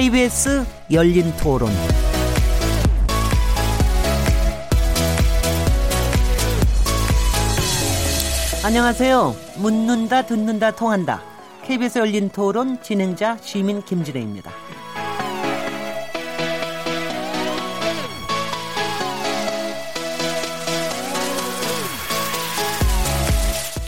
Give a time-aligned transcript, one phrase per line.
[0.00, 1.70] KBS 열린 토론.
[8.64, 9.36] 안녕하세요.
[9.58, 11.20] 묻는다, 듣는다, 통한다.
[11.66, 14.50] KBS 열린 토론 진행자 시민 김진혜입니다.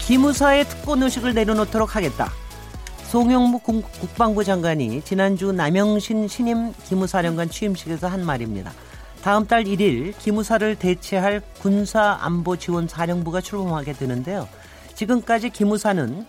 [0.06, 2.41] 기무사의 특권 의식을 내려놓도록 하겠다.
[3.12, 8.72] 송영무 국방부 장관이 지난주 남영신 신임 기무사령관 취임식에서 한 말입니다.
[9.20, 14.48] 다음 달 1일 기무사를 대체할 군사안보지원사령부가 출범하게 되는데요.
[14.94, 16.24] 지금까지 기무사는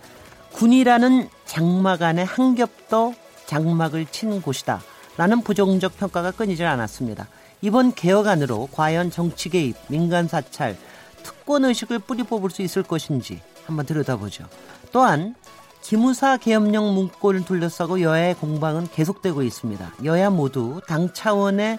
[0.52, 3.14] 군이라는 장막 안에 한 겹도
[3.46, 4.82] 장막을 친 곳이다.
[5.16, 7.28] 라는 부정적 평가가 끊이질 않았습니다.
[7.62, 10.76] 이번 개혁안으로 과연 정치 개입, 민간 사찰,
[11.22, 14.44] 특권 의식을 뿌리 뽑을 수 있을 것인지 한번 들여다보죠.
[14.92, 15.34] 또한
[15.84, 19.96] 기무사 계엄령 문건을 둘러싸고 여야의 공방은 계속되고 있습니다.
[20.04, 21.78] 여야 모두 당 차원의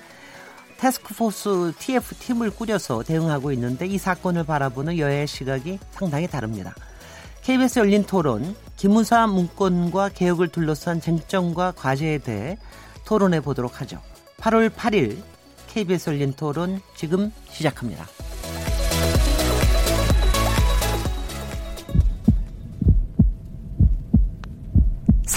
[0.77, 6.75] 테스크포스 TF팀을 꾸려서 대응하고 있는데 이 사건을 바라보는 여야의 시각이 상당히 다릅니다.
[7.41, 12.59] KBS 열린 토론, 기무사 문건과 개혁을 둘러싼 쟁점과 과제에 대해
[13.05, 13.99] 토론해 보도록 하죠.
[14.37, 15.17] 8월 8일
[15.69, 18.05] KBS 열린 토론 지금 시작합니다.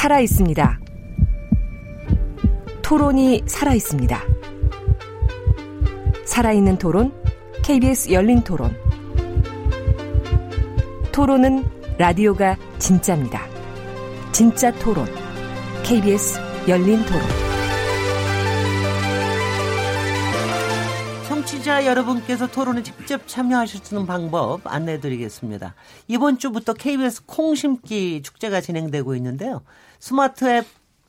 [0.09, 0.81] 살아 있습니다.
[2.81, 4.19] 토론이 살아 있습니다.
[6.25, 7.13] 살아있는 토론,
[7.63, 8.75] KBS 열린 토론.
[11.13, 11.63] 토론은
[11.99, 13.47] 라디오가 진짜입니다.
[14.33, 15.05] 진짜 토론,
[15.83, 17.21] KBS 열린 토론.
[21.29, 25.75] 청취자 여러분께서 토론에 직접 참여하실 수 있는 방법 안내해 드리겠습니다.
[26.07, 29.61] 이번 주부터 KBS 콩심기 축제가 진행되고 있는데요.
[29.99, 30.67] 스마트 앱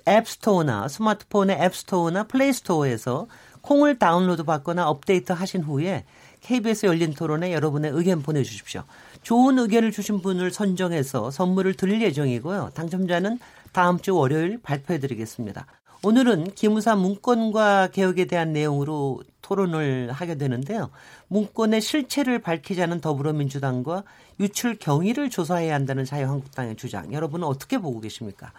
[0.08, 3.28] 앱스토어나 스마트폰의 앱스토어나 플레이스토어에서
[3.62, 6.06] 콩을 다운로드 받거나 업데이트 하신 후에
[6.42, 8.84] KBS 열린 토론에 여러분의 의견 보내주십시오.
[9.22, 12.72] 좋은 의견을 주신 분을 선정해서 선물을 드릴 예정이고요.
[12.74, 13.40] 당첨자는
[13.74, 15.68] 다음 주 월요일 발표해 드리겠습니다.
[16.02, 20.90] 오늘은 기무사 문건과 개혁에 대한 내용으로 토론을 하게 되는데요.
[21.30, 24.04] 문건의 실체를 밝히자는 더불어민주당과
[24.40, 27.14] 유출 경위를 조사해야 한다는 자유한국당의 주장.
[27.14, 28.52] 여러분은 어떻게 보고 계십니까?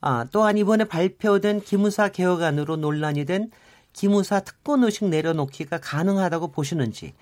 [0.00, 3.50] 아, 또한 이번에 발표된 기무사 개혁안으로 논란이 된
[3.92, 7.14] 기무사 특권 의식 내려놓기가 가능하다고 보시는지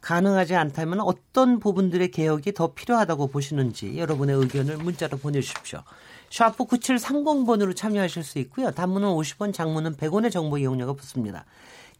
[0.00, 5.82] 가능하지 않다면 어떤 부분들의 개혁이 더 필요하다고 보시는지 여러분의 의견을 문자로 보내주십시오.
[6.30, 8.72] 샤프 9730번으로 참여하실 수 있고요.
[8.72, 11.44] 단문은 50원, 장문은 100원의 정보 이용료가 붙습니다.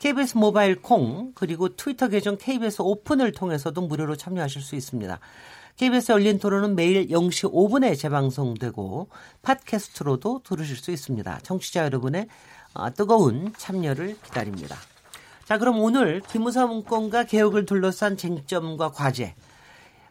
[0.03, 5.21] KBS 모바일 콩 그리고 트위터 계정 KBS 오픈을 통해서도 무료로 참여하실 수 있습니다.
[5.77, 9.09] KBS 열린 토론은 매일 0시 5분에 재방송되고
[9.43, 11.39] 팟캐스트로도 들으실 수 있습니다.
[11.45, 12.27] 청취자 여러분의
[12.75, 14.77] 아, 뜨거운 참여를 기다립니다.
[15.45, 19.37] 자, 그럼 오늘 기무사 문건과 개혁을 둘러싼 쟁점과 과제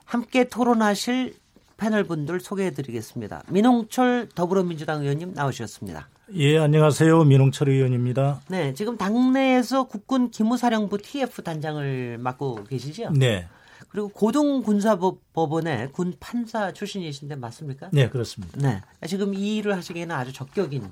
[0.05, 1.35] 함께 토론하실
[1.81, 3.41] 패널 분들 소개해 드리겠습니다.
[3.49, 6.09] 민홍철 더불어민주당 의원님 나오셨습니다.
[6.35, 7.23] 예, 안녕하세요.
[7.23, 8.41] 민홍철 의원입니다.
[8.49, 13.09] 네, 지금 당내에서 국군 기무사령부 TF 단장을 맡고 계시죠?
[13.17, 13.47] 네.
[13.89, 17.89] 그리고 고등군사법원의 군 판사 출신이신데 맞습니까?
[17.91, 18.59] 네, 그렇습니다.
[18.59, 19.07] 네.
[19.07, 20.83] 지금 이 일을 하시기에는 아주 적격인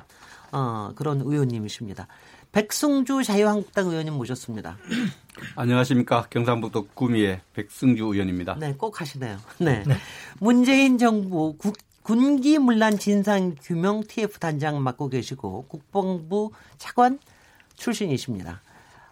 [0.52, 2.08] 어, 그런 의원님이십니다.
[2.52, 4.78] 백승주 자유한국당 의원님 모셨습니다.
[5.56, 6.28] 안녕하십니까.
[6.30, 8.56] 경상북도 구미의 백승주 의원입니다.
[8.56, 9.38] 네, 꼭 하시네요.
[9.60, 9.84] 네.
[9.86, 9.96] 네.
[10.40, 17.20] 문재인 정부 국, 군기 문란 진상 규명 TF 단장 맡고 계시고 국방부 차관
[17.76, 18.62] 출신이십니다.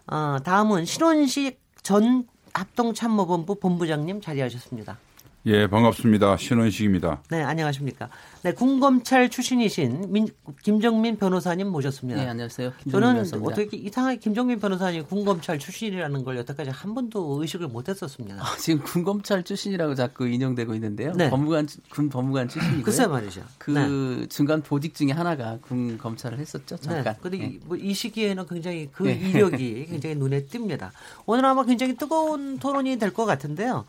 [0.08, 4.98] 어, 다음은 신원식 전 합동참모본부 본부장님 자리하셨습니다.
[5.48, 6.36] 예, 반갑습니다.
[6.36, 7.22] 신원식입니다.
[7.30, 8.10] 네, 안녕하십니까.
[8.42, 10.28] 네, 군검찰 출신이신 민,
[10.62, 12.20] 김정민 변호사님 모셨습니다.
[12.20, 12.70] 네, 안녕하세요.
[12.90, 13.52] 저는 변호사입니다.
[13.52, 18.42] 어떻게 이상하게 김정민 변호사님 군검찰 출신이라는 걸 여태까지 한 번도 의식을 못 했었습니다.
[18.42, 21.14] 아, 지금 군검찰 출신이라고 자꾸 인용되고 있는데요.
[21.14, 21.30] 네.
[21.30, 22.84] 법무관, 군 법무관 출신이고요.
[22.84, 23.42] 글쎄 말이죠.
[23.56, 24.26] 그 네.
[24.28, 26.76] 중간 보직 중에 하나가 군 검찰을 했었죠.
[26.76, 26.82] 네.
[26.82, 27.14] 잠깐.
[27.14, 27.20] 네.
[27.22, 27.58] 근데 네.
[27.64, 29.12] 뭐이 시기에는 굉장히 그 네.
[29.14, 30.90] 이력이 굉장히 눈에 띕니다.
[31.24, 33.86] 오늘 아마 굉장히 뜨거운 토론이 될 것 같은데요.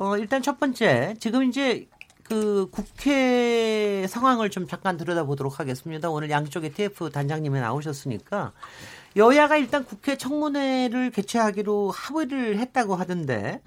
[0.00, 1.86] 어, 일단 첫 번째, 지금 이제
[2.22, 6.08] 그 국회 상황을 좀 잠깐 들여다보도록 하겠습니다.
[6.08, 8.52] 오늘 양쪽의 TF 단장님이 나오셨으니까
[9.16, 13.60] 여야가 일단 국회 청문회를 개최하기로 합의를 했다고 하던데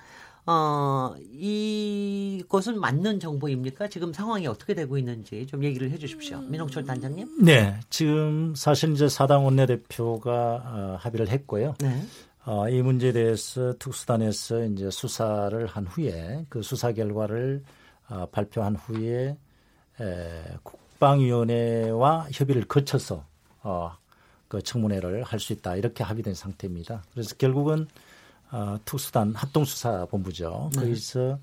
[0.48, 3.90] 어, 이것은 맞는 정보입니까?
[3.90, 6.40] 지금 상황이 어떻게 되고 있는지 좀 얘기를 해 주십시오.
[6.40, 7.44] 민홍철 단장님.
[7.46, 7.80] 네.
[7.92, 11.76] 지금 사실 이제 사당 원내대표가 어, 합의를 했고요.
[11.80, 12.02] 네.
[12.46, 17.64] 어, 이 문제에 대해서 특수단에서 이제 수사를 한 후에 그 수사 결과를
[18.10, 19.38] 어, 발표한 후에
[20.02, 23.26] 에, 국방위원회와 협의를 거쳐서
[23.62, 23.96] 어,
[24.50, 27.04] 그 청문회를 할 수 있다 이렇게 합의된 상태입니다.
[27.14, 27.88] 그래서 결국은
[28.52, 30.70] 어, 특수단 합동수사본부죠.
[30.76, 30.82] 네.
[30.82, 31.40] 거기서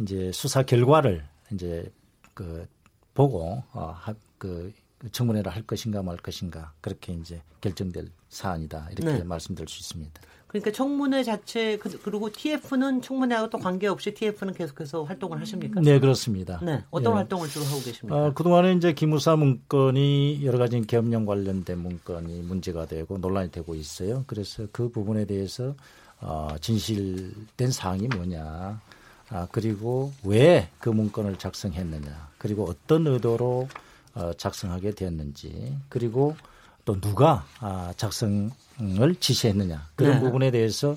[0.00, 1.90] 이제 수사 결과를 이제
[2.32, 2.66] 그
[3.12, 4.72] 보고 어, 하, 그
[5.10, 9.24] 청문회를 할 것인가 말 것인가 그렇게 이제 결정될 사안이다 이렇게 네.
[9.24, 10.20] 말씀드릴 수 있습니다.
[10.54, 15.80] 그러니까 청문회 자체 그, 그리고 TF는 청문회하고 또 관계없이 TF는 계속해서 활동을 하십니까?
[15.80, 16.60] 네 그렇습니다.
[16.62, 17.16] 네 어떤 네.
[17.16, 18.16] 활동을 주로 하고 계십니까?
[18.16, 24.22] 어, 그동안에 이제 기무사 문건이 여러 가지 계엄령 관련된 문건이 문제가 되고 논란이 되고 있어요.
[24.28, 25.74] 그래서 그 부분에 대해서
[26.20, 28.80] 어, 진실된 사항이 뭐냐,
[29.30, 33.68] 아, 그리고 왜 그 문건을 작성했느냐, 그리고 어떤 의도로
[34.14, 36.36] 어, 작성하게 되었는지, 그리고
[36.84, 38.50] 또 누가 아, 작성
[38.80, 40.20] 을 지시했느냐 그런 네.
[40.20, 40.96] 부분에 대해서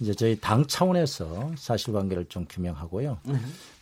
[0.00, 3.18] 이제 저희 당 차원에서 사실관계를 좀 규명하고요.
[3.22, 3.34] 네.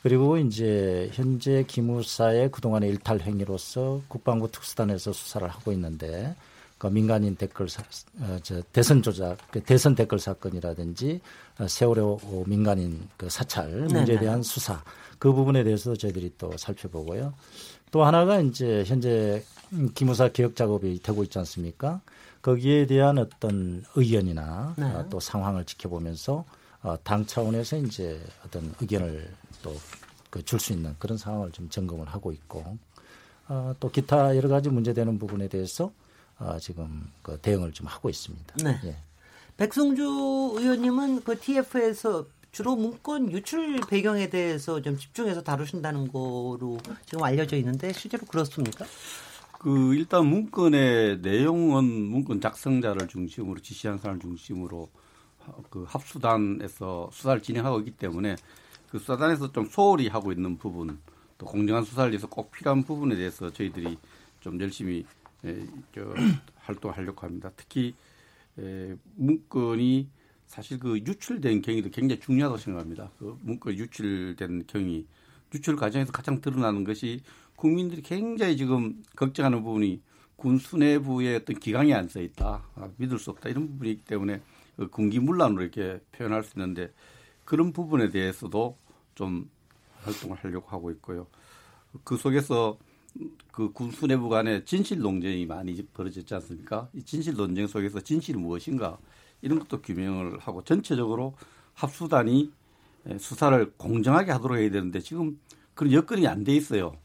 [0.02, 6.34] 그리고 이제 현재 기무사의 그동안의 일탈 행위로서 국방부 특수단에서 수사를 하고 있는데
[6.76, 7.82] 그 민간인 댓글 사,
[8.20, 11.20] 어, 저 대선 조작, 그 대선 댓글 사건이라든지
[11.58, 14.20] 어, 세월호 민간인 그 사찰 문제에 네, 네.
[14.20, 14.82] 대한 수사
[15.18, 17.34] 그 부분에 대해서 저희들이 또 살펴보고요.
[17.90, 19.42] 또 하나가 이제 현재
[19.94, 22.00] 기무사 개혁 작업이 되고 있지 않습니까?
[22.42, 24.84] 거기에 대한 어떤 의견이나 네.
[24.86, 26.44] 어, 또 상황을 지켜보면서
[26.82, 29.30] 어, 당 차원에서 이제 어떤 의견을
[29.62, 29.74] 또
[30.44, 32.78] 줄수 그 있는 그런 상황을 좀 점검을 하고 있고
[33.48, 35.92] 어, 또 기타 여러 가지 문제되는 부분에 대해서
[36.38, 38.54] 어, 지금 그 대응을 좀 하고 있습니다.
[38.64, 38.80] 네.
[38.84, 38.96] 예.
[39.56, 47.56] 백승주 의원님은 그 TF에서 주로 문건 유출 배경에 대해서 좀 집중해서 다루신다는 거로 지금 알려져
[47.56, 48.86] 있는데 실제로 그렇습니까?
[49.60, 54.88] 그 일단 문건의 내용은 문건 작성자를 중심으로 지시한 사람을 중심으로
[55.68, 58.36] 그 합수단에서 수사를 진행하고 있기 때문에
[58.88, 60.98] 그 수사단에서 좀 소홀히 하고 있는 부분
[61.36, 63.98] 또 공정한 수사를 위해서 꼭 필요한 부분에 대해서 저희들이
[64.40, 65.04] 좀 열심히
[65.44, 66.10] 에, 저,
[66.56, 67.50] 활동하려고 합니다.
[67.54, 67.94] 특히
[68.58, 70.08] 에, 문건이
[70.46, 73.10] 사실 그 유출된 경위도 굉장히 중요하다고 생각합니다.
[73.18, 75.06] 그 문건 유출된 경위,
[75.54, 77.20] 유출 과정에서 가장 드러나는 것이
[77.60, 80.00] 국민들이 굉장히 지금 걱정하는 부분이
[80.36, 84.40] 군 수뇌부의 어떤 기강이 안 써 있다, 아, 믿을 수 없다 이런 부분이기 때문에
[84.76, 86.90] 그 군기문란으로 이렇게 표현할 수 있는데
[87.44, 88.78] 그런 부분에 대해서도
[89.14, 89.50] 좀
[90.02, 91.26] 활동을 하려고 하고 있고요.
[92.02, 92.78] 그 속에서
[93.52, 96.88] 그 군수 내부 간에 진실 논쟁이 많이 벌어졌지 않습니까?
[96.94, 98.96] 이 진실 논쟁 속에서 진실이 무엇인가
[99.42, 101.34] 이런 것도 규명을 하고 전체적으로
[101.74, 102.52] 합수단이
[103.18, 105.38] 수사를 공정하게 하도록 해야 되는데 지금
[105.74, 106.96] 그런 여건이 안 돼 있어요.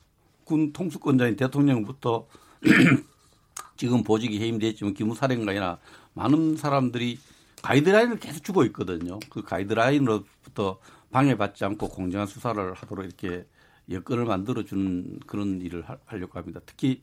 [0.45, 2.27] 군 통수권자인 대통령부터
[3.75, 5.79] 지금 보직이 해임돼 있지만 기무사령관이나
[6.13, 7.19] 많은 사람들이
[7.61, 9.19] 가이드라인을 계속 주고 있거든요.
[9.29, 10.79] 그 가이드라인으로부터
[11.11, 13.45] 방해받지 않고 공정한 수사를 하도록 이렇게
[13.89, 16.61] 여건을 만들어주는 그런 일을 하려고 합니다.
[16.65, 17.01] 특히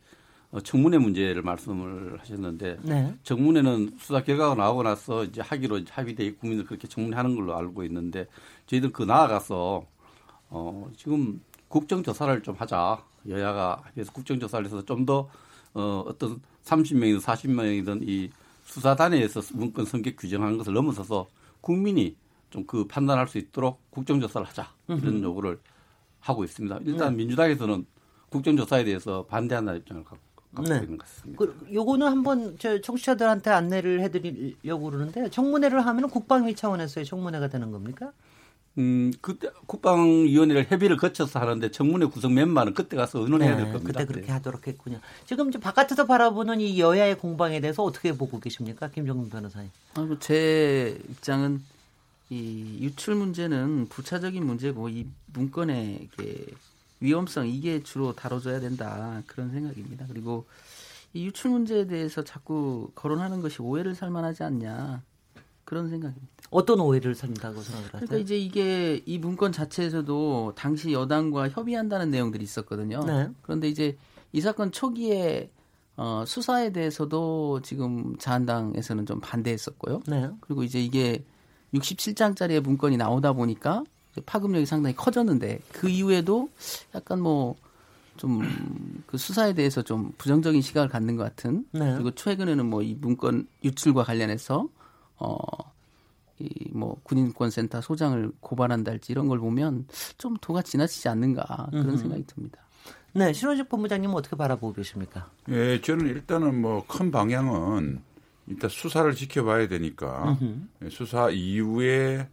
[0.51, 3.15] 어, 청문회 문제를 말씀을 하셨는데 네.
[3.23, 8.27] 청문회는 수사 결과가 나오고 나서 이제 하기로 합의돼 국민들 그렇게 청문회 하는 걸로 알고 있는데
[8.67, 9.87] 저희들 그 나아가서
[10.51, 11.41] 어 지금
[11.73, 15.29] 국정조사를 좀 하자 여야가 그래서 국정조사를 해서 좀 더
[15.75, 18.31] 어, 어떤 30명이든 40명이든 이
[18.67, 21.27] 수사단에서 문건 성격 규정한 것을 넘어서서
[21.63, 22.15] 국민이
[22.51, 25.59] 좀 그 판단할 수 있도록 국정조사를 하자 이런 요구를
[26.21, 26.81] 하고 있습니다.
[26.85, 27.17] 일단 네.
[27.17, 27.87] 민주당에서는
[28.29, 30.23] 국정조사에 대해서 반대한다는 입장을 갖고
[30.63, 30.75] 네.
[30.77, 31.39] 있는 것 같습니다.
[31.39, 38.13] 그, 요거는 한번 저 청취자들한테 안내를 해드리려고 그러는데 청문회를 하면 국방위 차원에서의 청문회가 되는 겁니까?
[38.79, 44.01] 음, 그때 국방위원회를 협의를 거쳐서 하는데 청문회 구성 멤버는 그때 가서 의논해야 될 네, 겁니다.
[44.01, 44.33] 그때 그렇게 네.
[44.33, 44.99] 하도록 했군요.
[45.27, 49.71] 지금 이제 바깥에서 바라보는 이 여야의 공방에 대해서 어떻게 보고 계십니까, 김정민 변호사님?
[49.95, 51.63] 아, 뭐제 입장은
[52.31, 56.09] 이 유출 문제는 부차적인 문제고 이 문건의
[57.01, 60.07] 위험성 이게 주로 다뤄져야 된다 그런 생각입니다.
[60.09, 60.47] 그리고
[61.13, 65.03] 이 유출 문제에 대해서 자꾸 거론하는 것이 오해를 살만하지 않냐
[65.73, 66.27] 그런 생각입니다.
[66.51, 68.01] 어떤 오해를 산다고 생각을 하세요?
[68.01, 73.03] 그러니까 이제 이게 이 문건 자체에서도 당시 여당과 협의한다는 내용들이 있었거든요.
[73.07, 73.31] 네.
[73.41, 73.97] 그런데 이제
[74.33, 75.51] 이 사건 초기에
[75.97, 80.03] 어, 수사에 대해서도 지금 자한당에서는 좀 반대했었고요.
[80.09, 80.29] 네.
[80.41, 81.25] 그리고 이제 이게
[81.73, 83.83] 67장짜리의 문건이 나오다 보니까
[84.27, 86.51] 파급력이 상당히 커졌는데 그 이후에도
[86.95, 87.57] 약간 뭐
[88.19, 88.43] 좀
[89.07, 91.95] 그 수사에 대해서 좀 부정적인 시각을 갖는 것 같은 네.
[91.95, 94.69] 그리고 최근에는 뭐 이 문건 유출과 관련해서
[95.23, 95.73] 어
[96.43, 99.87] 이 뭐 군인권센터 소장을 고발한달지 이런 걸 보면
[100.19, 101.97] 좀 도가 지나치지 않는가 그런 음흠.
[101.99, 102.59] 생각이 듭니다.
[103.13, 105.31] 네, 신원식 본부장님은 어떻게 바라보고 계십니까?
[105.51, 108.01] 예, 저는 일단은 뭐 큰 방향은
[108.49, 110.91] 일단 수사를 지켜봐야 되니까 음흠.
[110.91, 112.27] 수사 이후에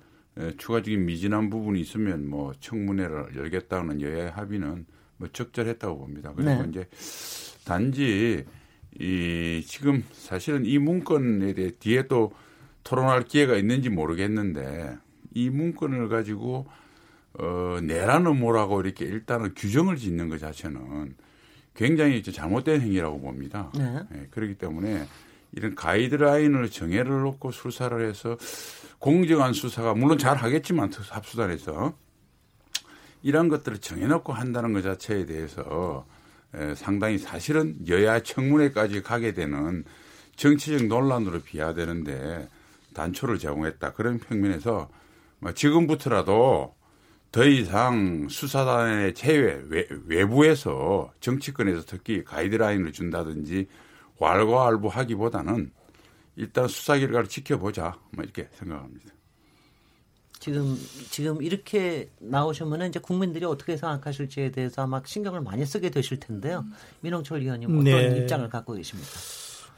[0.58, 4.86] 추가적인 미진한 부분이 있으면 뭐 청문회를 열겠다는 여야 합의는
[5.18, 6.32] 뭐 적절했다고 봅니다.
[6.34, 6.66] 그리고 네.
[6.70, 6.88] 이제
[7.66, 8.46] 단지
[9.00, 12.32] 이 지금 사실은 이 문건에 대해 뒤에 또
[12.84, 14.98] 토론할 기회가 있는지 모르겠는데
[15.34, 16.68] 이 문건을 가지고
[17.34, 21.16] 어, 내라는 뭐라고 이렇게 일단은 규정을 짓는 것 자체는
[21.76, 23.72] 굉장히 잘못된 행위라고 봅니다.
[23.78, 24.00] 네.
[24.10, 25.06] 네, 그렇기 때문에
[25.54, 28.38] 이런 가이드라인을 정해를 놓고 수사를 해서
[29.00, 31.94] 공정한 수사가 물론 잘 하겠지만 합수단에서
[33.22, 36.06] 이런 것들을 정해놓고 한다는 것 자체에 대해서
[36.54, 39.84] 에, 상당히 사실은 여야 청문회까지 가게 되는
[40.36, 42.48] 정치적 논란으로 비화되는데
[43.00, 43.94] 단초를 제공했다.
[43.94, 44.90] 그런 평면에서
[45.40, 46.76] 뭐 지금부터라도
[47.32, 49.62] 더 이상 수사단의 제외
[50.08, 53.68] 외, 부에서 정치권에서 특히 가이드라인을 준다든지
[54.18, 55.72] 왈가왈부하기보다는
[56.36, 59.14] 일단 수사 결과를 지켜보자 뭐 이렇게 생각합니다.
[60.40, 60.78] 지금
[61.12, 66.66] 지금 이렇게 나오시면 이제 국민들이 어떻게 생각하실지에 대해서 아마 신경을 많이 쓰게 되실 텐데요.
[67.02, 68.18] 민홍철 의원님 어떤 네.
[68.20, 69.10] 입장을 갖고 계십니까?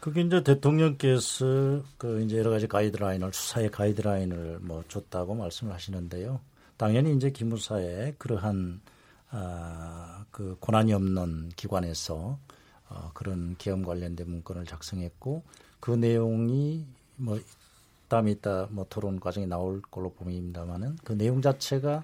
[0.02, 6.42] 그게 이제 대통령께서 그 이제 여러 가지 가이드라인을 수사의 가이드라인을 뭐 줬다고 말씀을 하시는데요.
[6.76, 8.82] 당연히 이제 기무사에 그러한
[9.30, 12.40] 아, 그 고난이 없는 기관에서
[12.90, 15.44] 어, 그런 계엄 관련된 문건을 작성했고
[15.80, 16.84] 그 내용이
[17.16, 17.40] 뭐
[18.08, 22.04] 다음에 이따 뭐 토론 과정에 나올 걸로 보입니다만은 그 내용 자체가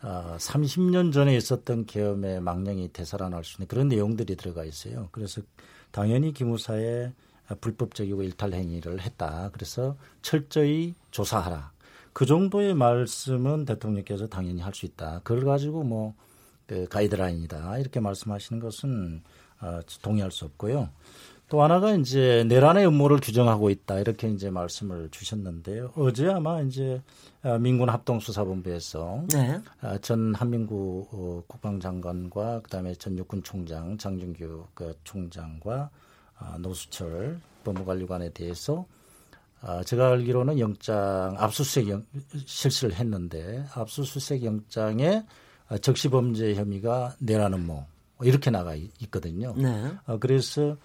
[0.00, 5.10] 아, 30년 전에 있었던 계엄의 망령이 되살아날 수 있는 그런 내용들이 들어가 있어요.
[5.12, 5.42] 그래서
[5.90, 7.12] 당연히 기무사에
[7.60, 9.50] 불법적이고 일탈 행위를 했다.
[9.52, 11.72] 그래서 철저히 조사하라.
[12.12, 15.20] 그 정도의 말씀은 대통령께서 당연히 할 수 있다.
[15.24, 16.14] 그걸 가지고 뭐
[16.68, 19.22] 그 가이드라인이다 이렇게 말씀하시는 것은
[19.60, 20.90] 어, 동의할 수 없고요.
[21.48, 25.92] 또 하나가 이제 내란의 음모를 규정하고 있다 이렇게 이제 말씀을 주셨는데요.
[25.96, 27.00] 어제 아마 이제
[27.42, 29.58] 어, 민군 합동수사본부에서 네.
[29.82, 35.90] 어, 전 한민구 어, 국방장관과 그다음에 전 육군 총장 장준규 그 총장과
[36.58, 38.86] 노수철 법무관리관에 대해서
[39.86, 42.04] 제가 알기로는 영장 압수수색 영,
[42.46, 45.24] 실시를 했는데 압수수색 영장에
[45.80, 47.84] 적시범죄 혐의가 내란 음모
[48.22, 49.52] 이렇게 나가 있거든요.
[49.56, 49.90] 네.
[50.20, 50.76] 그래서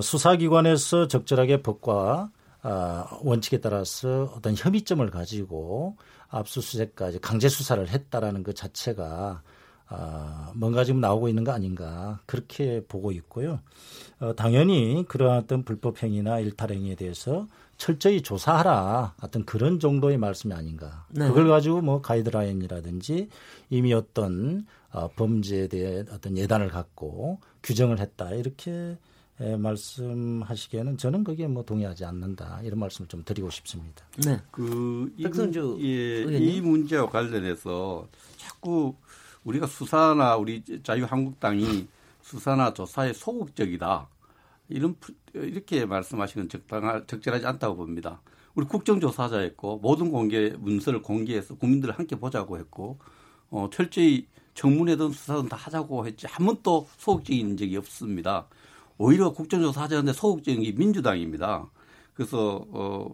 [0.00, 2.30] 수사기관에서 적절하게 법과
[2.62, 5.96] 아, 원칙에 따라서 어떤 협의점을 가지고
[6.28, 9.42] 압수수색까지 강제 수사를 했다라는 것 자체가
[9.88, 13.60] 아, 뭔가 지금 나오고 있는 거 아닌가 그렇게 보고 있고요.
[14.20, 17.46] 어, 당연히 그러한 어떤 불법 행위나 일탈 행위에 대해서
[17.76, 21.04] 철저히 조사하라 어떤 그런 정도의 말씀이 아닌가.
[21.10, 21.26] 네.
[21.28, 23.28] 그걸 가지고 뭐 가이드라인이라든지
[23.68, 28.96] 이미 어떤 어, 범죄에 대해 어떤 예단을 갖고 규정을 했다 이렇게 에,
[29.56, 34.04] 말씀하시기에는 저는 거기에 뭐 동의하지 않는다 이런 말씀을 좀 드리고 싶습니다.
[34.24, 34.40] 네.
[34.50, 38.94] 그 백선주 예, 이 문제와 관련해서 자꾸
[39.44, 41.88] 우리가 수사나 우리 자유한국당이
[42.20, 44.08] 수사나 조사에 소극적이다
[44.68, 44.96] 이런
[45.34, 48.20] 이렇게 말씀하시는 적당하 적절하지 않다고 봅니다.
[48.54, 52.98] 우리 국정조사자였고 모든 공개 문서를 공개해서 국민들을 함께 보자고 했고
[53.50, 58.46] 어, 철저히 청문회든 수사든 다 하자고 했지 한 번도 소극적인 적이 없습니다.
[59.02, 61.68] 오히려 국정조사 하자는데 소극적인 게 민주당입니다.
[62.14, 63.08] 그래서 어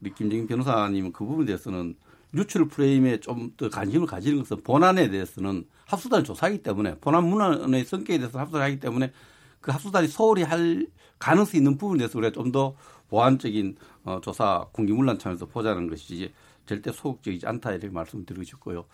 [0.00, 1.94] 우리 김정인 변호사님은 그 부분에 대해서는
[2.34, 8.18] 유출 프레임에 좀 더 관심을 가지는 것은 본안에 대해서는 합수단 조사하기 때문에 본안 문안의 성격에
[8.18, 9.12] 대해서 합수를 하기 때문에
[9.60, 10.86] 그 합수단이 소홀히 할
[11.18, 12.74] 가능성이 있는 부분에 대해서 우리가 좀 더
[13.08, 16.32] 보완적인 어, 조사 공기문란 차원에서 보자는 것이지
[16.66, 18.84] 절대 소극적이지 않다 이렇게 말씀드리고 싶고요.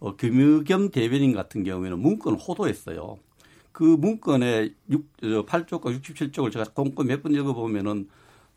[0.00, 3.18] 어, 김의겸 대변인 같은 경우에는 문건을 호도했어요.
[3.80, 8.10] 그 문건의 6, 8쪽과 67쪽을 제가 꼼꼼히 몇 번 읽어보면은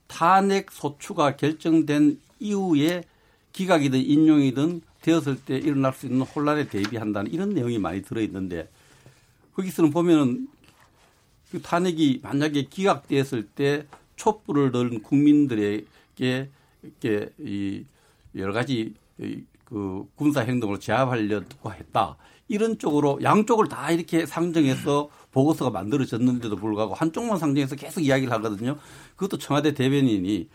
[0.07, 3.05] 탄핵 소추가 결정된 이후에
[3.53, 8.67] 기각이든 인용이든 되었을 때 일어날 수 있는 혼란에 대비한다는 이런 내용이 많이 들어있는데
[9.55, 10.49] 거기서는 보면은
[11.51, 13.85] 그 탄핵이 만약에 기각되었을 때
[14.17, 15.85] 촛불을 넣은 국민들에게
[16.83, 17.85] 이렇게 이
[18.35, 18.93] 여러 가지
[19.63, 22.17] 그 군사 행동을 제압하려고 했다.
[22.53, 28.77] 이런 쪽으로 양쪽을 다 이렇게 상정해서 보고서가 만들어졌는데도 불구하고 한쪽만 상정해서 계속 이야기를 하거든요.
[29.15, 30.47] 그것도 청와대 대변인이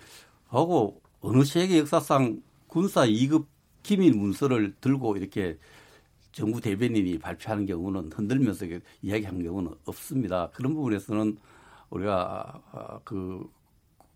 [0.47, 3.47] 하고 어느 세계 역사상 군사 2급
[3.83, 5.59] 기밀 문서를 들고 이렇게
[6.31, 8.67] 정부 대변인이 발표하는 경우는 흔들면서
[9.03, 10.51] 이야기하는 경우는 없습니다.
[10.55, 11.37] 그런 부분에서는
[11.91, 13.45] 우리가 아, 그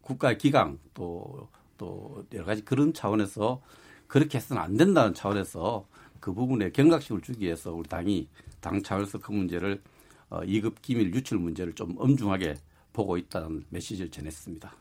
[0.03, 1.49] 국가의 기강 또,
[1.79, 3.61] 또 여러 가지 그런 차원에서
[4.07, 5.85] 그렇게 해서는 안 된다는 차원에서
[6.23, 8.29] 그 부분에 경각심을 주기 위해서 우리 당이
[8.61, 9.83] 당 차원에서 그 문제를
[10.31, 12.55] 어, 2급 기밀 유출 문제를 좀 엄중하게
[12.93, 14.73] 보고 있다는 메시지를 전했습니다.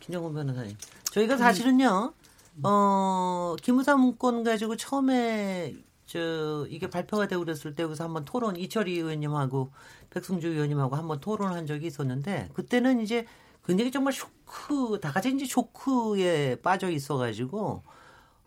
[0.00, 0.74] 김정은 변호사님,
[1.12, 2.14] 저희가 사실은요,
[2.62, 8.94] 어, 기무사 문건 가지고 처음에 저 이게 발표가 되고 그랬을 때 여기서 한번 토론 이철희
[8.94, 9.70] 의원님하고
[10.08, 13.26] 백승주 의원님하고 한번 토론한 적이 있었는데 그때는 이제
[13.64, 17.82] 굉장히 정말 쇼크 다 같이 이제 쇼크에 빠져 있어가지고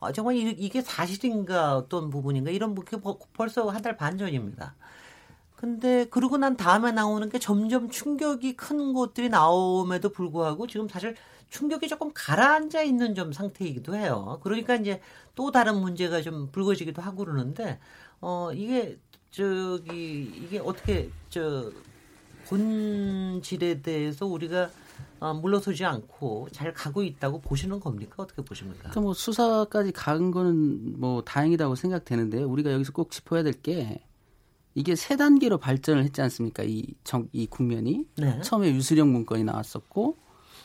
[0.06, 2.98] 아, 정말 이게 사실인가 어떤 부분인가 이런 게
[3.34, 4.76] 벌써 한 달 반 전입니다.
[5.56, 11.16] 근데 그러고 난 다음에 나오는 게 점점 충격이 큰 것들이 나옴에도 불구하고 지금 사실
[11.50, 14.40] 충격이 조금 가라앉아 있는 좀 상태이기도 해요.
[14.44, 15.02] 그러니까 이제
[15.36, 17.80] 또 다른 문제가 좀 불거지기도 하고 그러는데
[18.22, 18.98] 어 이게
[19.32, 21.72] 저기 이게 어떻게 저
[22.46, 24.72] 본질에 대해서 우리가
[25.20, 28.16] 어, 물러서지 않고 잘 가고 있다고 보시는 겁니까?
[28.18, 28.80] 어떻게 보십니까?
[28.80, 34.04] 그러니까 뭐 수사까지 간 거는 뭐 다행이라고 생각되는데 우리가 여기서 꼭 짚어야 될 게
[34.76, 36.64] 이게 세 단계로 발전을 했지 않습니까?
[36.64, 38.42] 이 정, 이 국면이 네.
[38.42, 40.18] 처음에 유수령 문건이 나왔었고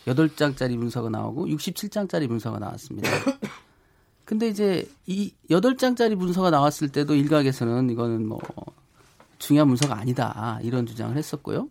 [0.07, 3.11] 8장짜리 문서가 나오고 67장짜리 문서가 나왔습니다.
[4.25, 8.41] 근데 이제 이 8장짜리 문서가 나왔을 때도 일각에서는 이거는 뭐
[9.39, 10.59] 중요한 문서가 아니다.
[10.63, 11.69] 이런 주장을 했었고요.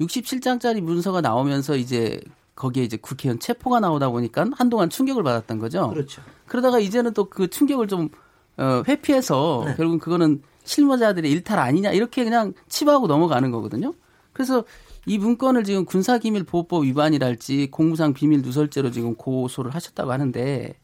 [0.00, 2.20] 67장짜리 문서가 나오면서 이제
[2.54, 5.90] 거기에 이제 국회의원 체포가 나오다 보니까 한동안 충격을 받았던 거죠.
[5.90, 6.22] 그렇죠.
[6.46, 8.08] 그러다가 이제는 또 그 충격을 좀
[8.56, 9.74] 어, 회피해서 네.
[9.76, 13.94] 결국은 그거는 실무자들의 일탈 아니냐 이렇게 그냥 치부하고 넘어가는 거거든요.
[14.32, 14.64] 그래서
[15.06, 20.74] 이 문건을 지금 군사기밀보호법 위반이랄지 공무상 비밀 누설죄로 지금 고소를 하셨다고 하는데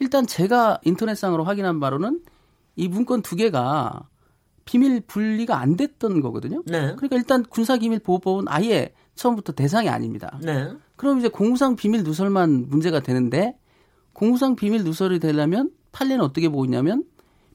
[0.00, 2.20] 일단 제가 인터넷상으로 확인한 바로는
[2.76, 4.08] 이 문건 두 개가
[4.68, 6.62] 비밀 분리가 안 됐던 거거든요.
[6.66, 6.94] 네.
[6.96, 10.38] 그러니까 일단 군사기밀보호법은 아예 처음부터 대상이 아닙니다.
[10.42, 10.70] 네.
[10.96, 13.56] 그럼 이제 공무상 비밀 누설만 문제가 되는데
[14.12, 17.04] 공무상 비밀 누설이 되려면 판례는 어떻게 보고 있냐면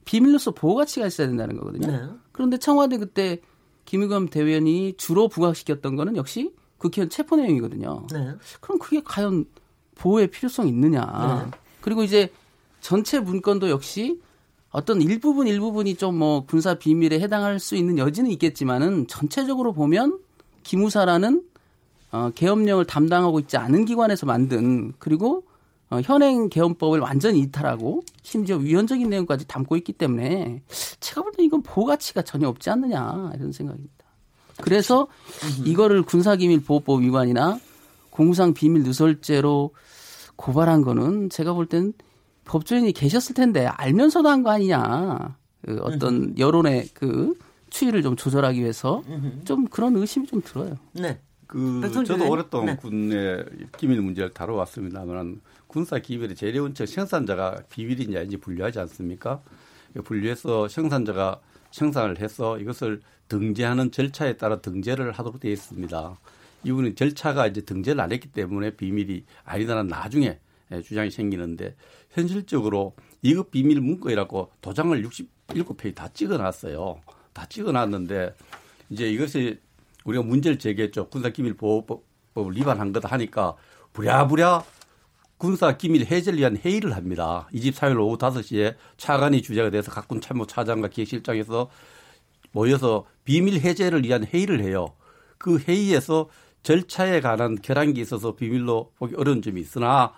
[0.04, 1.86] 비밀로서 보호 가치가 있어야 된다는 거거든요.
[1.86, 2.02] 네.
[2.32, 3.40] 그런데 청와대 그때
[3.84, 8.08] 김의겸 대변인이 주로 부각시켰던 거는 역시 국회의원 체포 내용이거든요.
[8.12, 8.32] 네.
[8.60, 9.44] 그럼 그게 과연
[9.94, 11.44] 보호의 필요성이 있느냐.
[11.44, 11.58] 네.
[11.80, 12.32] 그리고 이제
[12.80, 14.20] 전체 문건도 역시
[14.74, 20.18] 어떤 일부분 일부분이 좀 뭐 군사 비밀에 해당할 수 있는 여지는 있겠지만은 전체적으로 보면
[20.64, 21.42] 기무사라는
[22.12, 25.44] 어, 계엄령을 담당하고 있지 않은 기관에서 만든 그리고
[25.90, 30.62] 어, 현행 개헌법을 완전히 이탈하고 심지어 위헌적인 내용까지 담고 있기 때문에
[31.00, 34.04] 제가 볼 때 이건 보호 가치가 전혀 없지 않느냐 이런 생각입니다.
[34.62, 35.06] 그래서
[35.64, 37.58] 이거를 군사기밀보호법 위반이나
[38.10, 39.70] 공상 비밀 누설죄로
[40.36, 41.92] 고발한 거는 제가 볼땐
[42.44, 45.36] 법조인이 계셨을 텐데 알면서도 한 거 아니냐.
[45.62, 47.34] 그 어떤 여론의 그
[47.70, 49.02] 추이를 좀 조절하기 위해서
[49.44, 50.76] 좀 그런 의심이 좀 들어요.
[50.92, 51.18] 네.
[51.46, 52.76] 그 저도 오랫동안 네.
[52.76, 53.44] 군의
[53.78, 59.40] 기밀 문제를 다뤄왔습니다만 군사 기밀의 재래원칙 생산자가 비밀이냐 이제 분류하지 않습니까?
[60.04, 66.18] 분류해서 생산자가 생산을 해서 이것을 등재하는 절차에 따라 등재를 하도록 되어 있습니다.
[66.64, 70.38] 이분은 절차가 이제 등재를 안 했기 때문에 비밀이 아니다는 나중에
[70.84, 71.74] 주장이 생기는데
[72.14, 77.00] 현실적으로 이것 비밀 문건이라고 도장을 67페이지 다 찍어놨어요.
[77.32, 78.34] 다 찍어놨는데
[78.90, 79.58] 이제 이것이
[80.04, 81.08] 우리가 문제를 제기했죠.
[81.08, 83.56] 군사기밀보호법을 위반한 거다 하니까
[83.92, 84.64] 부랴부랴
[85.38, 87.48] 군사기밀 해제를 위한 회의를 합니다.
[87.52, 91.68] 24일 오후 5시에 차관이 주제가 돼서 각군 참모 차장과 기획실장에서
[92.52, 94.94] 모여서 비밀 해제를 위한 회의를 해요.
[95.38, 96.28] 그 회의에서
[96.62, 100.14] 절차에 관한 결함이 있어서 비밀로 보기 어려운 점이 있으나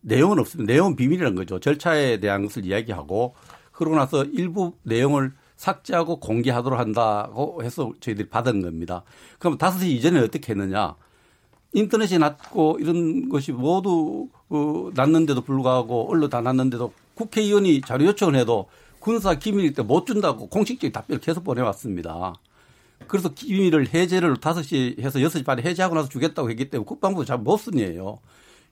[0.00, 0.72] 내용은 없습니다.
[0.72, 1.58] 내용은 비밀이라는 거죠.
[1.58, 3.34] 절차에 대한 것을 이야기하고
[3.72, 9.02] 그러고 나서 일부 내용을 삭제하고 공개하도록 한다고 해서 저희들이 받은 겁니다.
[9.38, 10.94] 그럼 5시 이전에 어떻게 했느냐.
[11.72, 18.68] 인터넷이 났고 이런 것이 모두 어, 났는데도 불구하고 언론 다 났는데도 국회의원이 자료 요청을 해도
[19.00, 22.34] 군사 기밀일 때 못 준다고 공식적인 답변을 계속 보내왔습니다.
[23.06, 28.18] 그래서 기밀을 해제를 5시 해서 6시 반에 해제하고 나서 주겠다고 했기 때문에 국방부 잘못쓴 예요.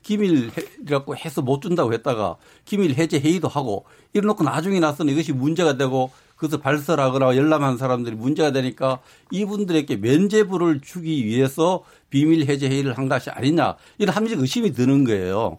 [0.05, 6.13] 기밀이라고 해서 못 준다고 했다가 기밀 해제 회의도 하고 이래놓고 나중에 나서는 이것이 문제가 되고
[6.37, 9.01] 그것을 발설하거나 열람한 사람들이 문제가 되니까
[9.33, 15.59] 이분들에게 면죄부를 주기 위해서 비밀 해제 회의를 한 것이 아니냐 이런 합리적 의심이 드는 거예요.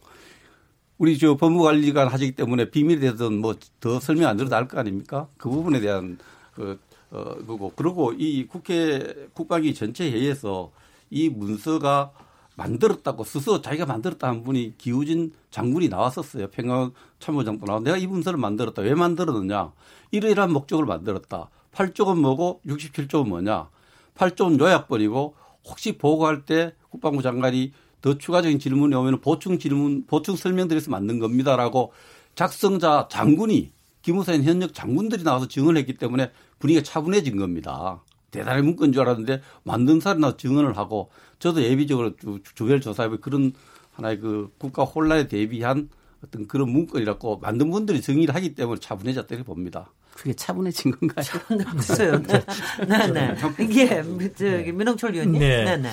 [0.97, 5.27] 우리 저 법무관리관 하시기 때문에 비밀에 대해서는 뭐 더 설명 안 드려도 알 거 아닙니까?
[5.37, 6.17] 그 부분에 대한
[6.53, 6.79] 그,
[7.11, 7.71] 어, 그거.
[7.75, 10.71] 그리고 이 국회 국방위 전체 회의에서
[11.09, 12.11] 이 문서가
[12.55, 16.47] 만들었다고 스스로 자기가 만들었다 는 분이 기우진 장군이 나왔었어요.
[16.47, 17.79] 평양 참모장도 나와.
[17.79, 18.81] 내가 이 문서를 만들었다.
[18.81, 19.71] 왜 만들었느냐.
[20.11, 21.49] 이러이러한 목적을 만들었다.
[21.73, 23.69] 8쪽은 뭐고 67쪽은 뭐냐.
[24.15, 30.91] 8쪽은 요약본이고 혹시 보고할 때 국방부 장관이 더 추가적인 질문이 오면 보충 질문, 보충 설명드려서
[30.91, 31.91] 만든 겁니다라고
[32.35, 38.03] 작성자 장군이 기무사인 현역 장군들이 나와서 증언을 했기 때문에 분위기가 차분해진 겁니다.
[38.35, 42.13] 대단히 문건인 줄 알았는데 만든 사람이 나와서 증언을 하고 저도 예비적으로
[42.55, 43.53] 조별 조사해 그런
[43.93, 45.89] 하나의 그 국가 혼란에 대비한
[46.23, 49.91] 어떤 그런 문건이라고 만든 분들이 정의를 하기 때문에 차분해졌다고 봅니다.
[50.13, 51.25] 그게 차분해진 건가요?
[51.71, 52.21] 글쎄요.
[52.23, 52.43] 네,
[52.87, 53.07] 네.
[53.11, 53.35] 네.
[53.59, 54.01] 이게
[54.37, 55.39] 저기 민홍철 의원님.
[55.39, 55.65] 네.
[55.65, 55.89] 네, 네.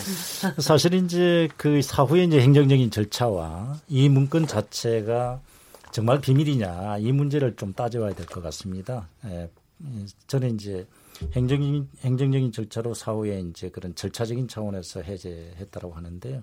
[0.59, 5.41] 사실 이제 그 사후에 이제 행정적인 절차와 이 문건 자체가
[5.91, 9.09] 정말 비밀이냐 이 문제를 좀 따져봐야 될 것 같습니다.
[9.27, 9.51] 예,
[10.29, 10.87] 저는 이제
[11.33, 16.43] 행정적인 행정적인 절차로 사후에 이제 그런 절차적인 차원에서 해제했다고 하는데요.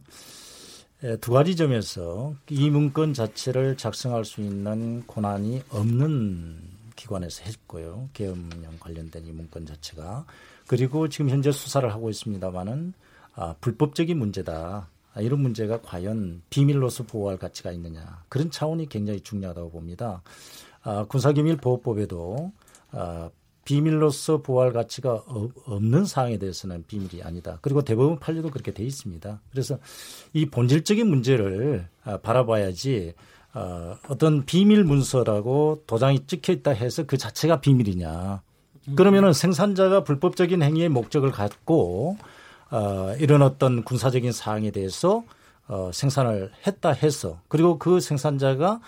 [1.04, 6.60] 예, 두 가지 점에서 이 문건 자체를 작성할 수 있는 권한이 없는
[6.96, 8.10] 기관에서 했고요.
[8.14, 10.26] 계엄령 관련된 이 문건 자체가
[10.68, 12.94] 그리고 지금 현재 수사를 하고 있습니다만은
[13.36, 14.90] 아, 불법적인 문제다.
[15.14, 20.22] 아, 이런 문제가 과연 비밀로서 보호할 가치가 있느냐 그런 차원이 굉장히 중요하다고 봅니다.
[20.84, 22.52] 아, 군사기밀 보호법에도
[22.92, 23.30] 아,
[23.70, 25.22] 비밀로서 보호할 가치가
[25.68, 27.60] 없는 사항에 대해서는 비밀이 아니다.
[27.62, 29.42] 그리고 대법원 판례도 그렇게 돼 있습니다.
[29.52, 29.78] 그래서
[30.34, 33.14] 이 본질적인 문제를 아, 바라봐야지
[33.54, 38.42] 어, 어떤 비밀 문서라고 도장이 찍혀 있다 해서 그 자체가 비밀이냐.
[38.96, 42.18] 그러면은 생산자가 불법적인 행위의 목적을 갖고
[42.72, 45.24] 어, 이런 어떤 군사적인 사항에 대해서
[45.68, 48.80] 어, 생산을 했다 해서 그리고 그 생산자가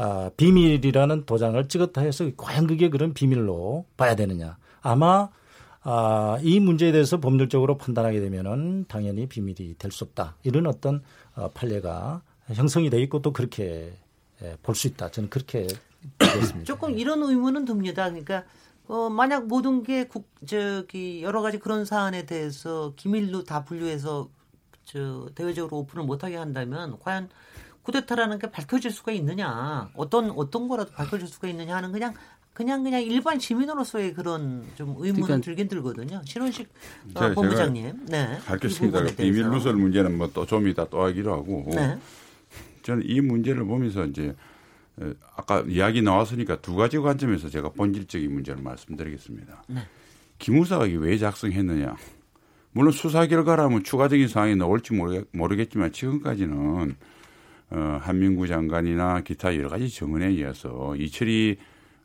[0.00, 4.56] 아, 비밀이라는 도장을 찍었다 해서 과연 그게 그런 비밀로 봐야 되느냐.
[4.80, 5.28] 아마
[5.82, 10.36] 아, 이 문제에 대해서 법률적으로 판단하게 되면은 당연히 비밀이 될 수 없다.
[10.44, 11.02] 이런 어떤
[11.34, 12.22] 어, 판례가
[12.54, 13.92] 형성이 돼 있고 또 그렇게
[14.42, 15.10] 예, 볼수 있다.
[15.10, 15.66] 저는 그렇게
[16.18, 16.64] 보겠습니다.
[16.64, 18.08] 조금 이런 의문은 듭니다.
[18.08, 18.44] 그러니까
[18.86, 24.28] 어, 만약 모든 게 국, 저기 여러 가지 그런 사안에 대해서 기밀로 다 분류해서
[24.84, 27.28] 저 대외적으로 오픈을 못하게 한다면 과연
[27.92, 32.12] 쿠데타라는 게 밝혀질 수가 있느냐 어떤 어떤 거라도 밝혀질 수가 있느냐 하는 그냥
[32.52, 36.20] 그냥 그냥 일반 시민으로서의 그런 좀 의문은 그러니까, 들긴 들거든요.
[36.24, 36.68] 신원식
[37.14, 38.06] 어, 본부장님.
[38.08, 38.38] 네.
[38.44, 39.04] 밝혔습니다.
[39.16, 41.70] 비밀 누설 문제는 뭐 또 좀 이따 또 하기로 하고.
[41.74, 41.96] 네.
[42.82, 44.34] 저는 이 문제를 보면서 이제
[45.36, 49.62] 아까 이야기 나왔으니까 두 가지 관점에서 제가 본질적인 문제를 말씀드리겠습니다.
[49.68, 49.80] 네.
[50.38, 51.96] 기무사가 왜 작성했느냐.
[52.72, 54.92] 물론 수사 결과라면 추가적인 사항이 나올지
[55.32, 56.96] 모르겠지만 지금까지는
[57.70, 61.56] 어, 한민구 장관이나 기타 여러 가지 정언에 의해서 이철이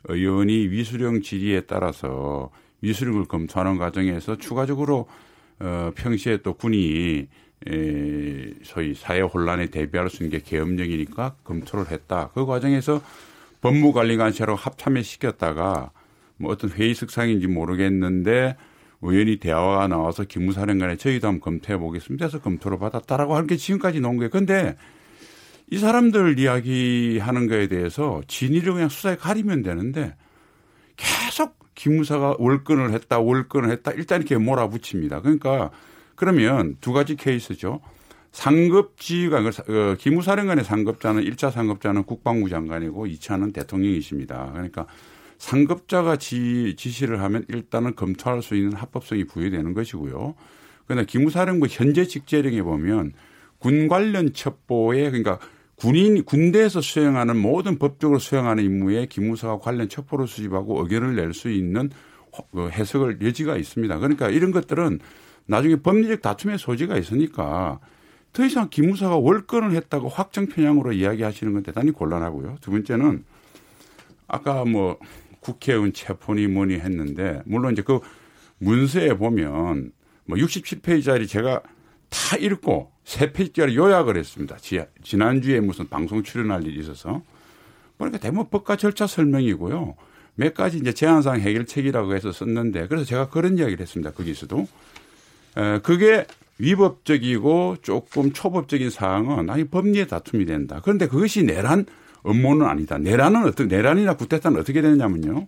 [0.06, 5.08] 의원이 위수령 질의에 따라서 위수령을 검토하는 과정에서 추가적으로
[5.60, 7.28] 어, 평시에 또 군이
[7.66, 12.30] 에, 소위 사회 혼란에 대비할 수 있는 게 계엄령이니까 검토를 했다.
[12.34, 13.02] 그 과정에서
[13.62, 15.92] 법무관리관실하고 합참에 시켰다가
[16.36, 18.58] 뭐 어떤 회의 석상인지 모르겠는데
[19.02, 24.18] 의원이 대화가 나와서 기무사령관에 저희도 한번 검토해 보겠습니다 해서 검토를 받았다라고 하는 게 지금까지 나온
[24.18, 24.30] 거예요.
[24.30, 24.76] 근데
[25.72, 30.16] 이 사람들 이야기하는 거에 대해서 진위를 그냥 수사에 가리면 되는데
[30.98, 35.22] 계속 기무사가 월권을 했다, 월권을 했다, 일단 이렇게 몰아붙입니다.
[35.22, 35.72] 그러니까
[36.16, 37.82] 그러면 두 가지 케이스죠.
[38.32, 44.52] 상급지가, 어, 기무사령관의 상급자는 1차 상급자는 국방부 장관이고 2차는 대통령이십니다.
[44.54, 44.88] 그러니까
[45.38, 50.36] 상급자가 지, 지시를 하면 일단은 검토할 수 있는 합법성이 부여되는 것이고요.
[50.88, 53.14] 그러나 기무사령부 현재 직제령에 보면
[53.64, 55.40] 군 관련 첩보에 그러니까
[55.76, 61.90] 군인 군대에서 수행하는 모든 법적으로 수행하는 임무에 기무사가 관련 첩보를 수집하고 의견을 낼 수 있는
[62.52, 64.00] 그 해석을 여지가 있습니다.
[64.00, 65.00] 그러니까 이런 것들은
[65.46, 67.80] 나중에 법리적 다툼의 소지가 있으니까
[68.34, 72.58] 더 이상 기무사가 월권을 했다고 확정 편향으로 이야기하시는 건 대단히 곤란하고요.
[72.60, 73.24] 두 번째는
[74.28, 74.98] 아까 뭐
[75.40, 78.00] 국회의원 체포니 뭐니 했는데 물론 이제 그
[78.58, 79.94] 문서에 보면
[80.26, 81.62] 뭐 67페이지짜리 제가
[82.14, 84.58] 다 읽고 세 페이지짜리 요약을 했습니다.
[85.04, 87.24] 지난주에 무슨 방송 출연할 일이 있어서
[87.98, 89.96] 보니까 대부분 법과 절차 설명이고요.
[90.36, 94.12] 몇 가지 이제 제한상 해결책이라고 해서 썼는데 그래서 제가 그런 이야기를 했습니다.
[94.12, 94.68] 거기서도
[95.82, 96.26] 그게
[96.60, 100.82] 위법적이고 조금 초법적인 사항은 아니 법리의 다툼이 된다.
[100.84, 101.86] 그런데 그것이 내란
[102.22, 102.98] 업무는 아니다.
[103.00, 105.48] 내란은 어떻게 내란이나 구태타는 어떻게 되느냐면요.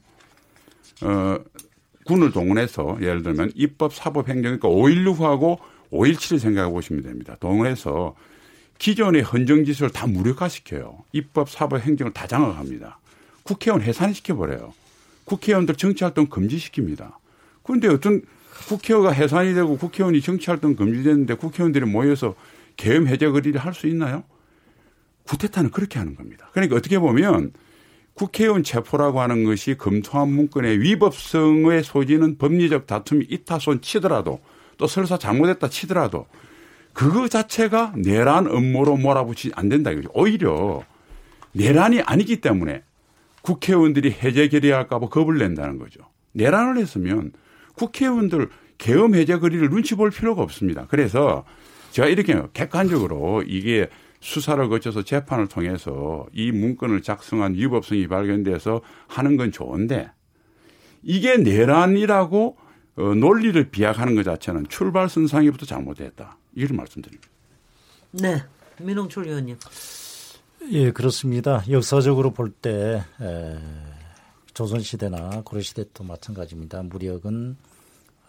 [1.03, 1.37] 어,
[2.05, 5.59] 군을 동원해서 예를 들면 입법, 사법, 행정 그러니까 5.16 후하고
[5.91, 7.35] 5.17을 생각해 보시면 됩니다.
[7.39, 8.15] 동원해서
[8.77, 11.03] 기존의 헌정지수를 다 무력화시켜요.
[11.13, 12.99] 입법, 사법, 행정을 다 장악합니다.
[13.43, 14.73] 국회의원 해산시켜버려요.
[15.25, 17.13] 국회의원들 정치활동 금지시킵니다.
[17.63, 18.21] 그런데 어떤
[18.67, 22.35] 국회의가 해산이 되고 국회의원이 정치활동 금지됐는데 국회의원들이 모여서
[22.77, 24.23] 계엄 해제 거리를 할 수 있나요?
[25.23, 26.49] 구태타는 그렇게 하는 겁니다.
[26.53, 27.51] 그러니까 어떻게 보면
[28.13, 34.39] 국회의원 체포라고 하는 것이 검토한 문건의 위법성의 소지는 법리적 다툼이 있다 손 치더라도
[34.77, 36.27] 또 설사 잘못했다 치더라도
[36.93, 40.09] 그거 자체가 내란 음모로 몰아붙이 안 된다 이거죠.
[40.13, 40.83] 오히려
[41.51, 42.83] 내란이 아니기 때문에
[43.41, 46.01] 국회의원들이 해제 결의할까봐 겁을 낸다는 거죠.
[46.33, 47.31] 내란을 했으면
[47.75, 50.87] 국회의원들 계엄 해제 거리를 눈치 볼 필요가 없습니다.
[50.89, 51.45] 그래서
[51.91, 59.51] 제가 이렇게 객관적으로 이게 수사를 거쳐서 재판을 통해서 이 문건을 작성한 위법성이 발견돼서 하는 건
[59.51, 60.09] 좋은데
[61.03, 62.57] 이게 내란이라고
[62.97, 66.37] 어, 논리를 비약하는 것 자체는 출발선상에부터 잘못됐다.
[66.55, 67.27] 이걸 말씀드립니다.
[68.11, 68.43] 네.
[68.79, 69.57] 민홍철 의원님.
[70.71, 71.63] 예, 그렇습니다.
[71.69, 73.03] 역사적으로 볼 때
[74.53, 76.81] 조선시대나 고려시대 도 마찬가지입니다.
[76.83, 77.57] 무력은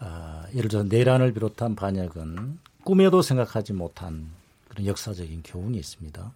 [0.00, 4.28] 아, 예를 들어 내란을 비롯한 반역은 꿈에도 생각하지 못한
[4.68, 6.32] 그런 역사적인 교훈이 있습니다.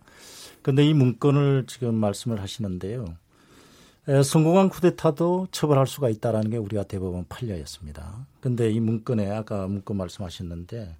[0.63, 3.17] 그런데 이 문건을 지금 말씀을 하시는데요.
[4.11, 8.27] 에, 성공한 쿠데타도 처벌할 수가 있다라는 게 우리가 대법원 판례였습니다.
[8.41, 10.97] 그런데 이 문건에 아까 문건 말씀하셨는데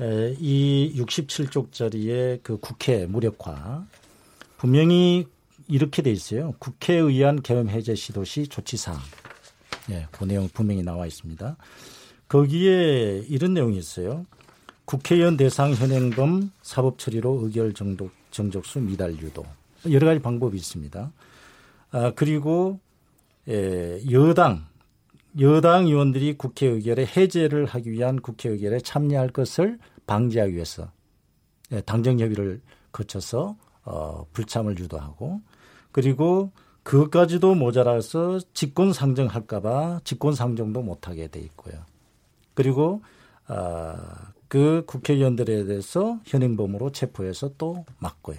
[0.00, 3.86] 에, 이 67쪽짜리의 그 국회 무력화
[4.56, 5.26] 분명히
[5.68, 6.54] 이렇게 돼 있어요.
[6.58, 8.98] 국회에 의한 계엄 해제 시도 시 조치사항.
[9.90, 11.56] 예, 그 내용 분명히 나와 있습니다.
[12.26, 14.26] 거기에 이런 내용이 있어요.
[14.86, 19.44] 국회의원 대상 현행범 사법 처리로 의결 정독, 정적수 미달 유도.
[19.88, 21.12] 여러 가지 방법이 있습니다.
[21.94, 22.80] 아, 그리고
[23.48, 24.66] 예, 여당
[25.40, 29.78] 여당 의원들이 국회 의결에 해제를 하기 위한 국회 의결에 참여할 것을
[30.08, 30.90] 방지하기 위해서
[31.70, 35.40] 예, 당정 협의를 거쳐서 어, 불참을 유도하고
[35.92, 36.50] 그리고
[36.82, 41.76] 그것까지도 모자라서 직권 상정할까봐 직권 상정도 못하게 돼 있고요.
[42.54, 43.02] 그리고
[43.46, 48.38] 아, 그 국회의원들에 대해서 현행범으로 체포해서 또 막고요.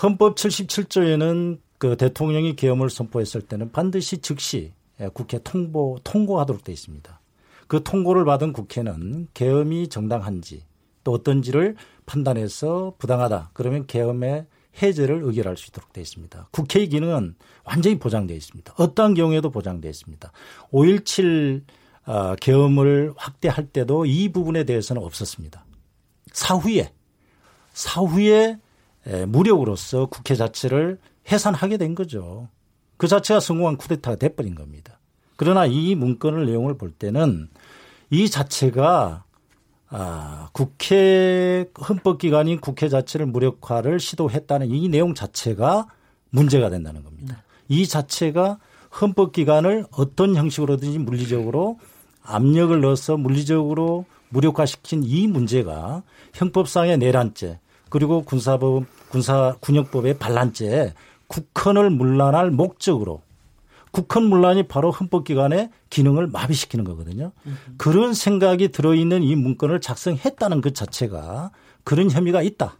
[0.00, 7.20] 헌법 77조에는 그 대통령이 계엄을 선포했을 때는 반드시 즉시 예, 국회 통보 통고하도록 돼 있습니다.
[7.68, 10.64] 그 통고를 받은 국회는 계엄이 정당한지
[11.04, 14.46] 또 어떤지를 판단해서 부당하다 그러면 계엄의
[14.82, 16.48] 해제를 의결할 수 있도록 되어 있습니다.
[16.50, 18.74] 국회의 기능은 완전히 보장되어 있습니다.
[18.76, 20.32] 어떠한 경우에도 보장되어 있습니다.
[20.72, 21.62] 5.17
[22.06, 25.64] 어, 계엄을 확대할 때도 이 부분에 대해서는 없었습니다.
[26.32, 26.92] 사후에
[27.74, 28.58] 사후에
[29.26, 30.98] 무력으로서 국회 자체를
[31.30, 32.48] 해산하게 된 거죠.
[32.96, 34.98] 그 자체가 성공한 쿠데타가 돼버린 겁니다.
[35.36, 37.48] 그러나 이 문건을 내용을 볼 때는
[38.10, 39.24] 이 자체가
[39.90, 45.86] 아, 국회 헌법기관인 국회 자체를 무력화를 시도했다는 이 내용 자체가
[46.30, 47.36] 문제가 된다는 겁니다.
[47.36, 47.76] 네.
[47.76, 48.58] 이 자체가
[49.00, 51.78] 헌법기관을 어떤 형식으로든지 물리적으로
[52.22, 56.02] 압력을 넣어서 물리적으로 무력화시킨 이 문제가
[56.34, 60.94] 형법상의 내란죄 그리고 군사법 군사 군역법의 반란죄
[61.28, 63.22] 국헌을 문란할 목적으로
[63.90, 67.32] 국헌 문란이 바로 헌법기관의 기능을 마비시키는 거거든요.
[67.78, 71.50] 그런 생각이 들어있는 이 문건을 작성했다는 것 자체가
[71.84, 72.76] 그런 혐의가 있다.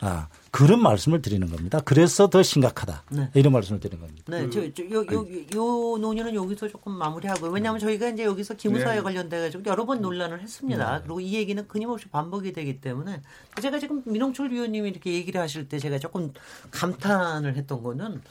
[0.00, 1.80] 아, 그런 말씀을 드리는 겁니다.
[1.84, 3.02] 그래서 더 심각하다.
[3.10, 3.28] 네.
[3.34, 4.24] 이런 말씀을 드리는 겁니다.
[4.26, 8.96] 네, 저, 저, 요, 요, 요 논의는 여기서 조금 마무리하고 왜냐하면 저희가 이제 여기서 기무사에
[8.96, 9.02] 네.
[9.02, 10.96] 관련돼 가지고 여러 번 논란을 했습니다.
[10.96, 11.02] 네.
[11.02, 13.20] 그리고 이 얘기는 끊임없이 반복이 되기 때문에
[13.60, 16.32] 제가 지금 민홍철 위원님이 이렇게 얘기를 하실 때 제가 조금
[16.70, 18.22] 감탄을 했던 거는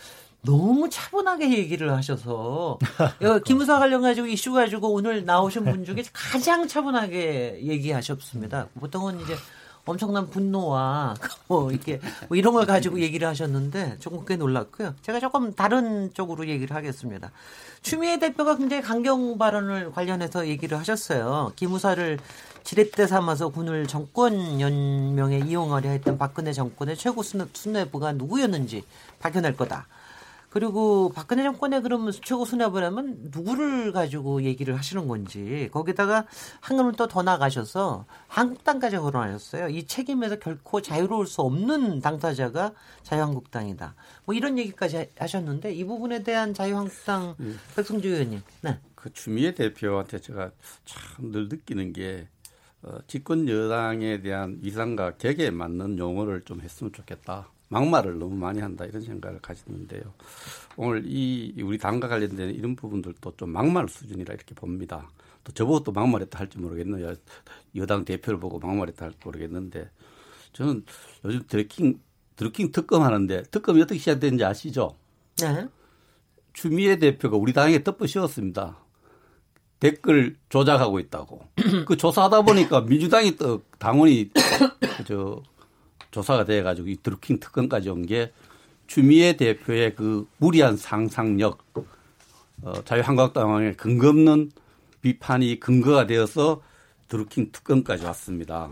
[0.41, 2.79] 너무 차분하게 얘기를 하셔서
[3.45, 8.69] 기무사 관련 가지고 이슈 가지고 오늘 나오신 분 중에 가장 차분하게 얘기하셨습니다.
[8.79, 9.35] 보통은 이제
[9.85, 11.15] 엄청난 분노와
[11.47, 14.95] 뭐 이렇게 뭐 이런 걸 가지고 얘기를 하셨는데 조금 꽤 놀랐고요.
[15.03, 17.31] 제가 조금 다른 쪽으로 얘기를 하겠습니다.
[17.81, 21.53] 추미애 대표가 굉장히 강경 발언을 관련해서 얘기를 하셨어요.
[21.55, 22.17] 기무사를
[22.63, 28.83] 지렛대 삼아서 군을 정권 연명에 이용하려 했던 박근혜 정권의 최고 수뇌부가 누구였는지
[29.19, 29.85] 밝혀낼 거다.
[30.55, 36.25] 그리고 박근혜 정권에 그러면 최고 수뇌부를 하면 누구를 가지고 얘기를 하시는 건지 거기다가
[36.61, 39.67] 한 걸음 또 더 나가셔서 한국당까지 거론하셨어요.
[39.67, 42.71] 이 책임에서 결코 자유로울 수 없는 당사자가
[43.03, 43.95] 자유한국당이다.
[44.23, 47.59] 뭐 이런 얘기까지 하셨는데 이 부분에 대한 자유한국당 음.
[47.75, 48.41] 백승주 의원님.
[48.61, 48.79] 네.
[48.95, 50.51] 그 추미애 대표한테 제가
[50.85, 52.29] 참 늘 느끼는 게
[52.81, 57.49] 어, 집권 여당에 대한 위상과 객에 맞는 용어를 좀 했으면 좋겠다.
[57.75, 60.01] 막말을 너무 많이 한다 이런 생각을 가지는데요.
[60.77, 65.09] 오늘 이 우리 당과 관련된 이런 부분들도 좀 막말 수준이라 이렇게 봅니다.
[65.43, 67.13] 또 저보고 또 막말했다 할지 모르겠네요.
[67.75, 69.89] 여당 대표를 보고 막말했다 할지 모르겠는데
[70.53, 70.85] 저는
[71.25, 71.99] 요즘 드래킹
[72.37, 74.95] 드래킹 특검 하는데 특검이 어떻게 시작됐는지 아시죠?
[75.41, 75.67] 네.
[76.53, 78.77] 추미애 대표가 우리 당에 덮어 씌웠습니다.
[79.81, 81.41] 댓글 조작하고 있다고.
[81.85, 84.31] 그 조사하다 보니까 민주당이 또 당원이
[85.05, 85.43] 저
[86.15, 88.31] 조사가 돼가지고 이 드루킹 특검까지 온 게
[88.87, 91.57] 추미애 대표의 그 무리한 상상력,
[92.61, 94.51] 어, 자유한국당의 근거 없는
[95.01, 96.61] 비판이 근거가 되어서
[97.09, 98.69] 드루킹 특검까지 왔습니다.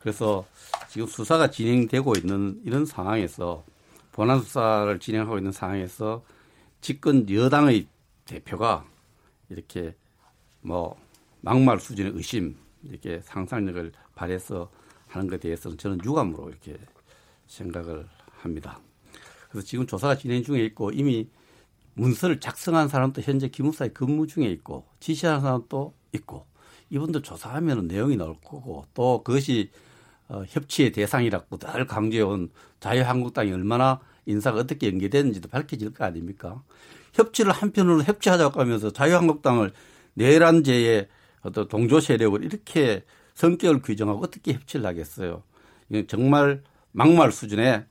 [0.00, 0.44] 그래서
[0.88, 3.64] 지금 수사가 진행되고 있는 이런 상황에서
[4.12, 6.24] 본안 수사를 진행하고 있는 상황에서
[6.80, 7.86] 집권 여당의
[8.24, 8.84] 대표가
[9.48, 9.94] 이렇게
[10.60, 10.96] 뭐
[11.40, 14.70] 막말 수준의 의심 이렇게 상상력을 발해서
[15.16, 16.76] 하는 것에 대해서는 저는 유감으로 이렇게
[17.46, 18.06] 생각을
[18.38, 18.80] 합니다.
[19.50, 21.28] 그래서 지금 조사가 진행 중에 있고 이미
[21.94, 26.46] 문서를 작성한 사람도 현재 기무사에 근무 중에 있고 지시한 사람도 있고
[26.90, 29.70] 이분들 조사하면 내용이 나올 거고 또 그것이
[30.28, 32.50] 어, 협치의 대상이라고 늘 강조해온
[32.80, 36.62] 자유한국당이 얼마나 인사가 어떻게 연계됐는지도 밝혀질 거 아닙니까?
[37.12, 39.72] 협치를 한편으로 협치하자고 하면서 자유한국당을
[40.14, 41.08] 내란죄의
[41.42, 45.42] 어떤 동조 세력을 이렇게 성격을 규정하고 어떻게 협치를 하겠어요?
[45.88, 47.84] 이건 정말 막말 수준의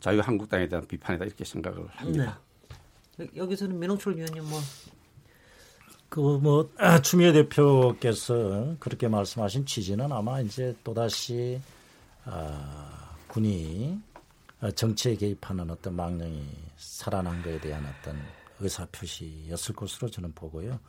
[0.00, 2.40] 자유한국당에 대한 비판이다 이렇게 생각을 합니다.
[3.16, 3.26] 네.
[3.36, 4.60] 여기서는 민홍철 위원님 뭐
[6.08, 11.60] 그뭐 아, 추미애 대표께서 그렇게 말씀하신 취지는 아마 이제 또다시
[12.24, 13.98] 아, 군이
[14.74, 18.16] 정치에 개입하는 어떤 망령이 살아난 것에 대한 어떤
[18.60, 20.80] 의사 표시였을 것으로 저는 보고요.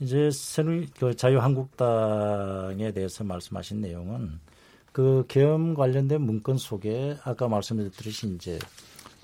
[0.00, 4.38] 이제 새누리 그 자유한국당에 대해서 말씀하신 내용은
[4.92, 8.58] 그 계엄 관련된 문건 속에 아까 말씀드렸듯이 이제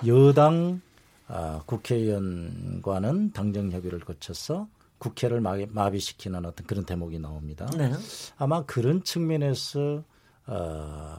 [0.06, 0.80] 여당
[1.28, 7.66] 아, 국회의원과는 당정 협의를 거쳐서 국회를 마비 시키는 어떤 그런 대목이 나옵니다.
[7.76, 7.92] 네.
[8.36, 10.04] 아마 그런 측면에서
[10.46, 11.16] 어,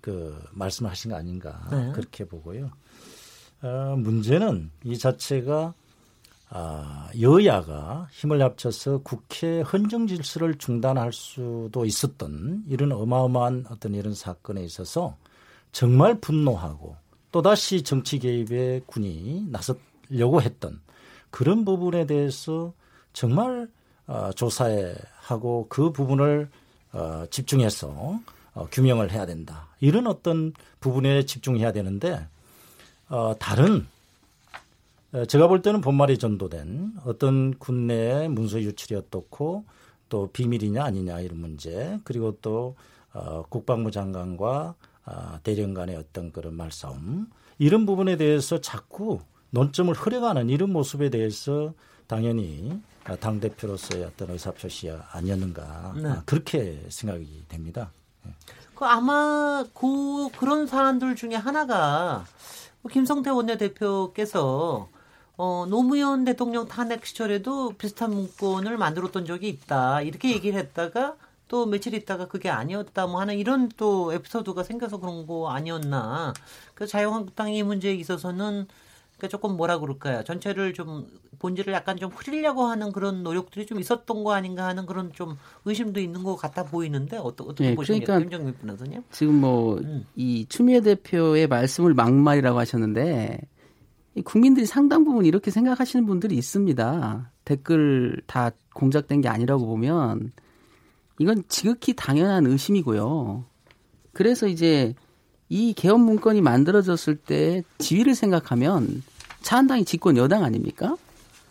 [0.00, 1.92] 그 말씀하신 거 아닌가 네.
[1.92, 2.70] 그렇게 보고요.
[3.62, 5.83] 어, 문제는 이 자체가 아,
[7.20, 15.16] 여야가 힘을 합쳐서 국회 헌정 질서를 중단할 수도 있었던 이런 어마어마한 어떤 이런 사건에 있어서
[15.72, 16.96] 정말 분노하고
[17.32, 20.80] 또다시 정치 개입에 군이 나서려고 했던
[21.30, 22.72] 그런 부분에 대해서
[23.12, 23.68] 정말
[24.06, 26.48] 어, 조사에 하고 그 부분을
[26.92, 28.20] 어, 집중해서
[28.54, 29.66] 어, 규명을 해야 된다.
[29.80, 32.28] 이런 어떤 부분에 집중해야 되는데
[33.08, 33.93] 어, 다른 어,
[35.28, 39.64] 제가 볼 때는 본말이 전도된 어떤 군내의 문서 유출이 어떻고
[40.08, 42.74] 또 비밀이냐 아니냐 이런 문제 그리고 또
[43.12, 44.74] 어, 국방부 장관과
[45.06, 51.72] 어, 대령 간의 어떤 그런 말싸움 이런 부분에 대해서 자꾸 논점을 흐려가는 이런 모습에 대해서
[52.08, 52.80] 당연히
[53.20, 56.08] 당 대표로서의 어떤 의사표시 아니었는가 네.
[56.08, 57.92] 아, 그렇게 생각이 됩니다.
[58.24, 58.32] 네.
[58.74, 62.24] 그 아마 그 그런 사람들 중에 하나가
[62.82, 64.88] 뭐 김성태 원내대표께서
[65.36, 71.16] 어, 노무현 대통령 탄핵 시절에도 비슷한 문건을 만들었던 적이 있다 이렇게 얘기를 했다가
[71.48, 76.32] 또 며칠 있다가 그게 아니었다 뭐 하는 이런 또 에피소드가 생겨서 그런 거 아니었나.
[76.74, 78.66] 그 자유한국당이 이 문제에 있어서는
[79.18, 80.24] 그 조금 뭐라 그럴까요?
[80.24, 81.06] 전체를 좀
[81.38, 86.00] 본질을 약간 좀 흐리려고 하는 그런 노력들이 좀 있었던 거 아닌가 하는 그런 좀 의심도
[86.00, 89.02] 있는 것 같아 보이는데 어떠, 어떻게 네, 보십니까, 그러니까 김정민 변호사님?
[89.10, 90.46] 지금 뭐이 음.
[90.48, 93.53] 추미애 대표의 말씀을 막말이라고 하셨는데 이
[94.22, 97.30] 국민들이 상당 부분 이렇게 생각하시는 분들이 있습니다.
[97.44, 100.32] 댓글 다 공작된 게 아니라고 보면
[101.18, 103.44] 이건 지극히 당연한 의심이고요.
[104.12, 104.94] 그래서 이제
[105.48, 109.02] 이 개헌 문건이 만들어졌을 때 지위를 생각하면
[109.42, 110.96] 차한당이 집권 여당 아닙니까?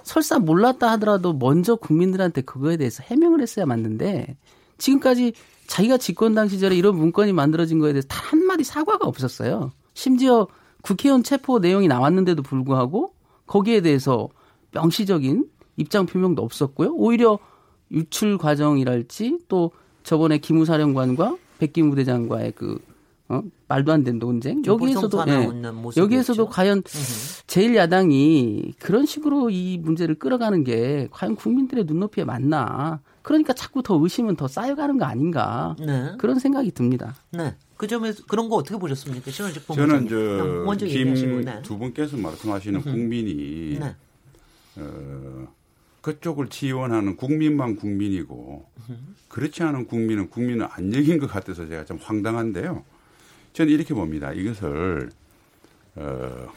[0.03, 4.35] 설사 몰랐다 하더라도 먼저 국민들한테 그거에 대해서 해명을 했어야 맞는데
[4.77, 5.33] 지금까지
[5.67, 9.71] 자기가 집권당 시절에 이런 문건이 만들어진 거에 대해서 단 한마디 사과가 없었어요.
[9.93, 10.47] 심지어
[10.83, 13.13] 국회의원 체포 내용이 나왔는데도 불구하고
[13.47, 14.29] 거기에 대해서
[14.71, 15.45] 명시적인
[15.77, 16.93] 입장 표명도 없었고요.
[16.93, 17.39] 오히려
[17.91, 19.71] 유출 과정이랄지 또
[20.03, 22.79] 저번에 기무사령관과 백기무 대장과의 그
[23.29, 23.41] 어?
[23.67, 25.49] 말도 안 되는 논쟁 여기에서도 예,
[25.95, 33.81] 여기에서도 과연 제1야당이 그런 식으로 이 문제를 끌어가는 게 과연 국민들의 눈높이에 맞나 그러니까 자꾸
[33.81, 36.11] 더 의심은 더 쌓여가는 거 아닌가 네.
[36.19, 37.15] 그런 생각이 듭니다.
[37.31, 37.55] 네.
[37.77, 39.31] 그 점에서 그런 거 어떻게 보셨습니까?
[39.31, 40.07] 저는
[40.77, 41.61] 저김두 네.
[41.61, 42.83] 분께서 말씀하시는 음.
[42.83, 43.95] 국민이 네.
[44.77, 45.47] 어,
[46.01, 48.65] 그쪽을 지원하는 국민만 국민이고
[49.29, 52.83] 그렇지 않은 국민은 국민은 안녕인 것 같아서 제가 좀 황당한데요.
[53.53, 54.33] 저는 이렇게 봅니다.
[54.33, 55.09] 이것을
[55.95, 56.47] 어,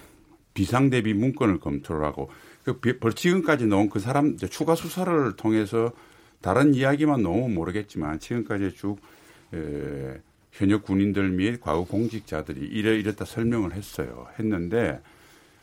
[0.55, 2.31] 비상 대비 문건을 검토를 하고
[2.64, 5.93] 그 지금까지 나온 그 사람 추가 수사를 통해서
[6.41, 8.99] 다른 이야기만 너무 모르겠지만 지금까지 쭉
[9.55, 10.20] 에,
[10.57, 14.26] 현역 군인들 및 과거 공직자들이 이래 이랬다 설명을 했어요.
[14.38, 15.00] 했는데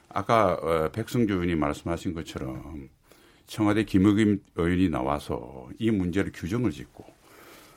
[0.09, 2.89] 아까 어, 백승주 의원이 말씀하신 것처럼
[3.47, 7.05] 청와대 김의겸 의원이 나와서 이 문제를 규정을 짓고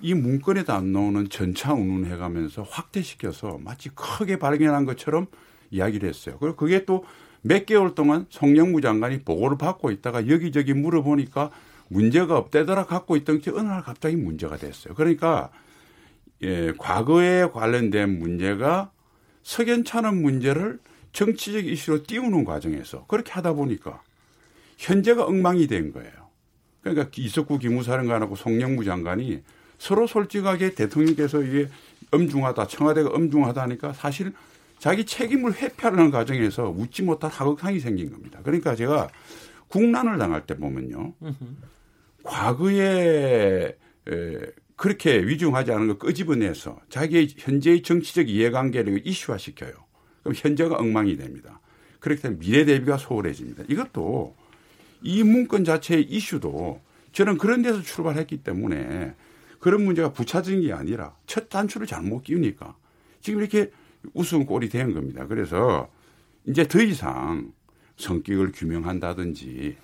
[0.03, 5.27] 이 문건에도 안 나오는 전차 운운해 가면서 확대시켜서 마치 크게 발견한 것처럼
[5.71, 6.37] 이야기를 했어요.
[6.39, 7.05] 그리고 그게 또
[7.47, 11.51] 몇 개월 동안 송영무 장관이 보고를 받고 있다가 여기저기 물어보니까
[11.89, 14.95] 문제가 없대더라 갖고 있던 게 어느 날 갑자기 문제가 됐어요.
[14.95, 15.51] 그러니까
[16.43, 18.91] 예, 과거에 관련된 문제가
[19.43, 20.79] 석연찮은 문제를
[21.13, 24.03] 정치적 이슈로 띄우는 과정에서 그렇게 하다 보니까
[24.77, 26.13] 현재가 엉망이 된 거예요.
[26.83, 29.43] 그러니까 이석구 기무사령관하고 송영무 장관이
[29.79, 31.69] 서로 솔직하게 대통령께서 이게
[32.13, 34.33] 엄중하다, 청와대가 엄중하다 하니까 사실
[34.79, 38.41] 자기 책임을 회피하는 과정에서 웃지 못할 하극상이 생긴 겁니다.
[38.43, 39.09] 그러니까 제가
[39.69, 41.15] 국난을 당할 때 보면요.
[42.23, 43.77] 과거에
[44.09, 44.41] 에,
[44.77, 49.73] 그렇게 위중하지 않은 걸 끄집어내서 자기의 현재의 정치적 이해관계를 이슈화시켜요.
[50.23, 51.61] 그럼 현재가 엉망이 됩니다.
[52.01, 53.65] 그렇기 때문에 미래 대비가 소홀해집니다.
[53.69, 54.37] 이것도
[55.03, 56.81] 이 문건 자체의 이슈도
[57.13, 59.15] 저는 그런 데서 출발했기 때문에
[59.59, 62.77] 그런 문제가 부차적인 게 아니라 첫 단추를 잘못 끼우니까
[63.21, 63.71] 지금 이렇게
[64.13, 65.27] 우스운 꼴이 된 겁니다.
[65.27, 65.91] 그래서
[66.47, 67.53] 이제 더 이상
[67.97, 69.77] 성격을 규명한다든지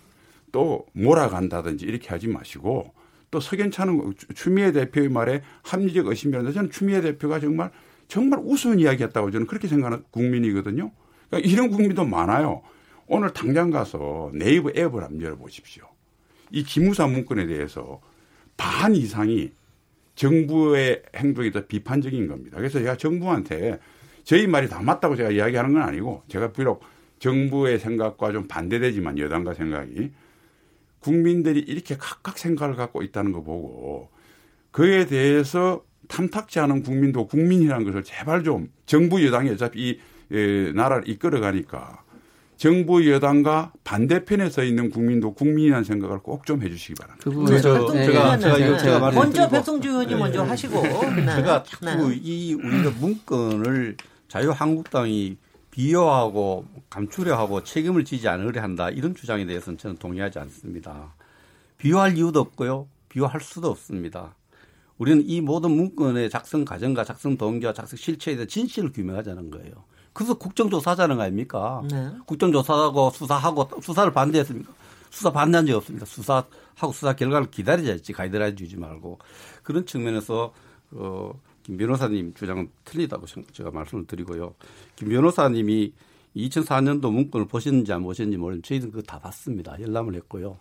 [0.53, 2.93] 또 몰아간다든지 이렇게 하지 마시고
[3.32, 7.72] 또 석연찮은 추미애 대표의 말에 합리적 의심이라는데 저는 추미애 대표가 정말
[8.06, 10.92] 정말 우스운 이야기였다고 저는 그렇게 생각하는 국민이거든요.
[11.28, 12.62] 그러니까 이런 국민도 많아요.
[13.06, 15.84] 오늘 당장 가서 네이버 앱을 한번 열어보십시오.
[16.50, 18.02] 이 기무사 문건에 대해서
[18.58, 19.52] 반 이상이
[20.14, 22.58] 정부의 행동이 더 비판적인 겁니다.
[22.58, 23.78] 그래서 제가 정부한테
[24.24, 26.84] 저희 말이 다 맞다고 제가 이야기하는 건 아니고 제가 비록
[27.18, 30.10] 정부의 생각과 좀 반대되지만 여당과 생각이
[31.03, 34.09] 국민들이 이렇게 각각 생각을 갖고 있다는 거 보고
[34.70, 39.98] 그에 대해서 탐탁지 않은 국민도 국민이라는 것을 제발 좀 정부 여당이 어차피
[40.30, 42.03] 이 나라를 이끌어 가니까
[42.57, 47.24] 정부 여당과 반대편에 서 있는 국민도 국민이라는 생각을 꼭 좀 해주시기 바랍니다.
[47.24, 50.16] 그 부분에 저, 제가 제가 이거 제가 말씀 먼저 백성주 의원님 네.
[50.16, 50.80] 먼저 하시고
[51.16, 51.36] 네.
[51.36, 52.20] 제가 자꾸 네.
[52.22, 53.96] 이 우리가 문건을
[54.28, 55.36] 자유한국당이
[55.72, 61.14] 비호하고 감추려 하고 책임을 지지 않으려 한다 이런 주장에 대해서는 저는 동의하지 않습니다.
[61.78, 62.86] 비호할 이유도 없고요.
[63.08, 64.36] 비호할 수도 없습니다.
[64.98, 69.72] 우리는 이 모든 문건의 작성 과정과 작성 동기와 작성 실체에 대한 진실을 규명하자는 거예요.
[70.12, 71.82] 그래서 국정조사하자는 거 아닙니까?
[71.90, 72.10] 네.
[72.26, 74.72] 국정조사하고 수사하고 수사를 반대했습니까?
[75.08, 76.04] 수사 반대한 적이 없습니다.
[76.04, 79.18] 수사하고 수사 결과를 기다리자지 가이드라인 주지 말고
[79.62, 80.52] 그런 측면에서
[80.90, 81.32] 어,
[81.62, 84.54] 김 변호사님 주장은 틀리다고 제가 말씀을 드리고요.
[84.96, 85.92] 김 변호사님이
[86.36, 89.78] 2004년도 문건을 보셨는지 안 보셨는지 모르는데 저희는 그거 다 봤습니다.
[89.80, 90.58] 열람을 했고요.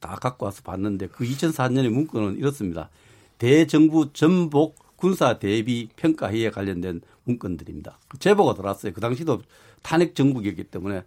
[0.00, 2.90] 다 갖고 와서 봤는데 그 2004년의 문건은 이렇습니다.
[3.38, 7.98] 대정부 전복 군사 대비 평가회의에 관련된 문건들입니다.
[8.08, 8.92] 그 제보가 들어왔어요.
[8.92, 9.42] 그 당시도
[9.82, 11.02] 탄핵 정국이었기 때문에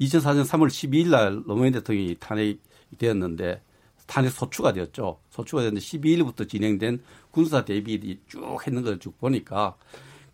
[0.00, 2.58] 2004년 3월 12일 날 노무현 대통령이 탄핵이
[2.98, 3.62] 되었는데
[4.06, 5.18] 탄핵 소추가 되었죠.
[5.30, 7.02] 소추가 됐는데 12일부터 진행된
[7.32, 9.76] 군사 대비들이 쭉 했는 걸 쭉 보니까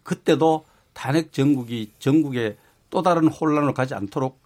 [0.03, 2.57] 그때도 탄핵 전국이 전국에
[2.90, 4.40] 또 다른 혼란을 가지 않도록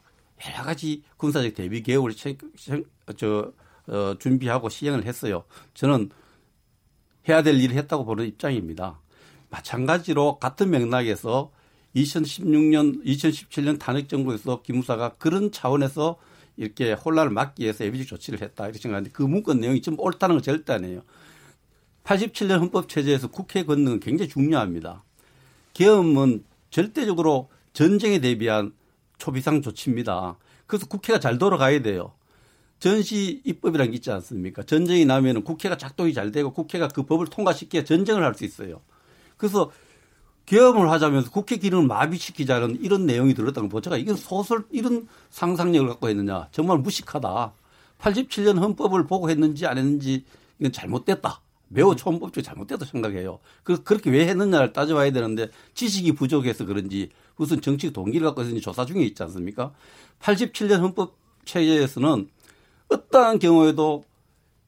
[0.46, 2.12] 여러 가지 군사적 대비 계획을
[3.16, 3.52] 저,
[3.86, 5.44] 어, 준비하고 시행을 했어요.
[5.74, 6.10] 저는
[7.28, 9.00] 해야 될 일을 했다고 보는 입장입니다.
[9.50, 11.52] 마찬가지로 같은 맥락에서
[11.94, 16.18] 2016년, 2017년 탄핵 정부에서 기무사가 그런 차원에서
[16.56, 20.42] 이렇게 혼란을 막기 위해서 예비적 조치를 했다 이렇게 생각하는데 그 문건 내용이 좀 옳다는 건
[20.42, 21.02] 절대 아니에요.
[22.04, 25.02] 87년 헌법 체제에서 국회 권능은 굉장히 중요합니다.
[25.74, 28.72] 계엄은 절대적으로 전쟁에 대비한
[29.18, 30.36] 초비상 조치입니다.
[30.66, 32.12] 그래서 국회가 잘 돌아가야 돼요.
[32.78, 34.64] 전시 입법이라는 게 있지 않습니까?
[34.64, 38.80] 전쟁이 나면은 국회가 작동이 잘 되고 국회가 그 법을 통과시켜야 전쟁을 할 수 있어요.
[39.36, 39.70] 그래서
[40.46, 46.08] 계엄을 하자면서 국회 기능을 마비시키자는 이런 내용이 들었다는 거 제가 이건 소설 이런 상상력을 갖고
[46.08, 47.52] 했느냐 정말 무식하다.
[47.98, 50.24] 87년 헌법을 보고 했는지 안 했는지
[50.58, 51.40] 이건 잘못됐다.
[51.72, 53.38] 매우 초헌법적으로 잘못됐다 생각해요.
[53.62, 58.84] 그 그렇게 왜 했느냐를 따져봐야 되는데 지식이 부족해서 그런지 무슨 정치 동기를 갖고 있는지 조사
[58.84, 59.72] 중에 있지 않습니까?
[60.20, 62.28] 87년 헌법 체제에서는
[62.88, 64.04] 어떠한 경우에도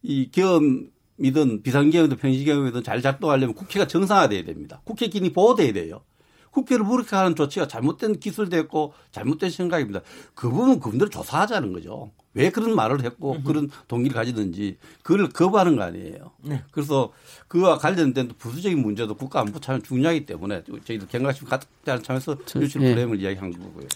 [0.02, 4.80] 이 계엄 이든 비상계엄이든 평시계엄이든 잘 작동하려면 국회가 정상화돼야 됩니다.
[4.84, 6.02] 국회 기능이 보호돼야 돼요.
[6.50, 10.00] 국회를 무력화 하는 조치가 잘못된 기술됐고 잘못된 생각입니다.
[10.34, 12.10] 그 부분 그분들 조사하자는 거죠.
[12.34, 16.32] 왜 그런 말을 했고 그런 동기를 가지든지 그걸 거부하는 거 아니에요.
[16.42, 16.62] 네.
[16.72, 17.12] 그래서
[17.48, 21.68] 그와 관련된 부수적인 문제도 국가 안보 참 중요하기 때문에 저희들 경각심 가득
[22.02, 22.92] 차면서 유출 네.
[22.92, 23.86] 프레임을 이야기한 거고요.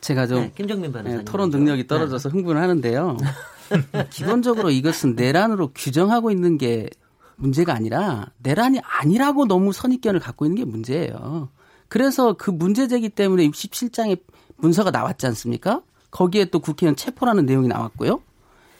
[0.00, 2.32] 제가 좀 네, 네, 토론 능력이 떨어져서 네.
[2.34, 3.16] 흥분을 하는데요.
[4.10, 6.88] 기본적으로 이것은 내란으로 규정하고 있는 게
[7.36, 11.50] 문제가 아니라 내란이 아니라고 너무 선입견을 갖고 있는 게 문제예요.
[11.88, 14.20] 그래서 그 문제제기 때문에 67장의
[14.56, 15.82] 문서가 나왔지 않습니까?
[16.10, 18.20] 거기에 또 국회의원 체포라는 내용이 나왔고요.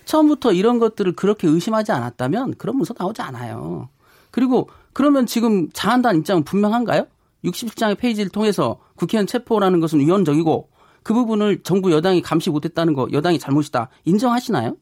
[0.05, 3.89] 처음부터 이런 것들을 그렇게 의심하지 않았다면 그런 문서 나오지 않아요.
[4.31, 7.07] 그리고 그러면 지금 자한당 입장은 분명한가요?
[7.45, 10.69] 67장의 페이지를 통해서 국회의원 체포라는 것은 위헌적이고
[11.03, 14.77] 그 부분을 정부 여당이 감시 못했다는 거 여당이 잘못이다 인정하시나요?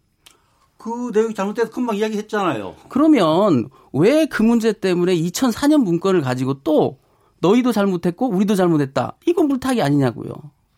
[0.79, 2.75] 그 내용이 잘못돼서 금방 이야기했잖아요.
[2.89, 6.99] 그러면 왜 그 문제 때문에 2004년 문건을 가지고 또
[7.41, 9.15] 너희도 잘못했고 우리도 잘못했다.
[9.27, 10.33] 이건 물타기 아니냐고요.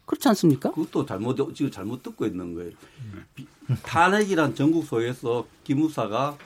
[0.09, 0.71] 그렇지 않습니까?
[0.71, 2.71] 그것도 잘못 지금 잘못 듣고 있는 거예요.
[3.85, 6.39] 탄핵이란 전국 소에서 기무사가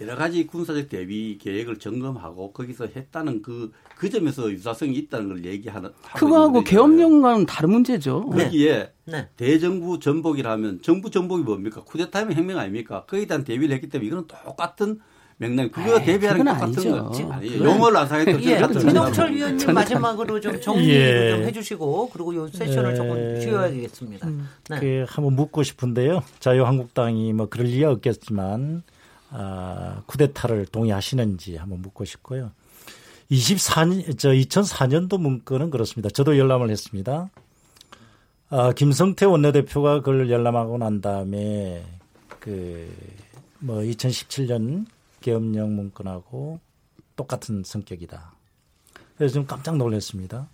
[0.00, 5.90] 여러 가지 군사적 대비 계획을 점검하고 거기서 했다는 그, 그 점에서 유사성이 있다는 걸 얘기하는.
[6.16, 8.26] 그거하고 계엄령과는 다른 문제죠.
[8.26, 9.12] 거기에 네.
[9.12, 9.28] 네.
[9.36, 11.84] 대정부 전복이라면 정부 전복이 뭡니까?
[11.84, 13.04] 쿠데타면 혁명 아닙니까?
[13.06, 14.98] 거기에 대한 대비를 했기 때문에 이거는 똑같은
[15.38, 17.64] 맥락 그거 대비하는 게 똑같은 거 아니에요.
[17.64, 18.42] 용어를 안 사겠다.
[18.42, 21.30] 예, 민홍철 위원님 마지막으로 좀 정리 예.
[21.30, 22.94] 좀 해주시고 그리고 요 세션을 예.
[22.94, 24.28] 조금 쉬어야겠습니다.
[24.28, 24.48] 음.
[24.70, 24.80] 네.
[24.80, 26.22] 그 한번 묻고 싶은데요.
[26.40, 28.82] 자유한국당이 뭐 그럴 리가 없겠지만
[29.30, 32.52] 아, 쿠데타를 동의하시는지 한번 묻고 싶고요.
[33.30, 36.08] 24년, 저 2004년도 문건은 그렇습니다.
[36.08, 37.28] 저도 열람을 했습니다.
[38.48, 41.84] 아, 김성태 원내대표가 그걸 열람하고 난 다음에
[42.38, 42.88] 그,
[43.58, 44.86] 뭐 2017년
[45.26, 46.60] 계엄령 문건하고
[47.16, 48.32] 똑같은 성격이다.
[49.16, 50.48] 그래서 좀 깜짝 놀랐습니다.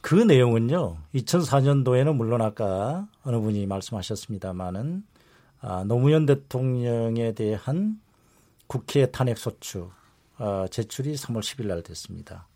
[0.00, 5.02] 그 내용은요, 2004년도에는 물론 아까 어느 분이 말씀하셨습니다마는
[5.60, 8.00] 아, 노무현 대통령에 대한
[8.68, 9.90] 국회 탄핵소추
[10.38, 12.46] 어, 제출이 3월 10일 날 됐습니다.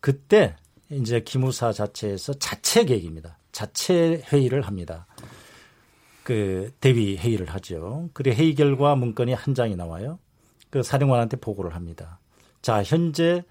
[0.00, 0.56] 그때
[0.88, 3.36] 이제 기무사 자체에서 자체 계획입니다.
[3.52, 5.06] 자체 회의를 합니다.
[6.22, 8.08] 그 대비 회의를 하죠.
[8.14, 10.18] 그리고 회의 결과 문건이 한 장이 나와요.
[10.76, 12.18] 그 사령관한테 보고를 합니다.
[12.60, 13.42] 자, 현재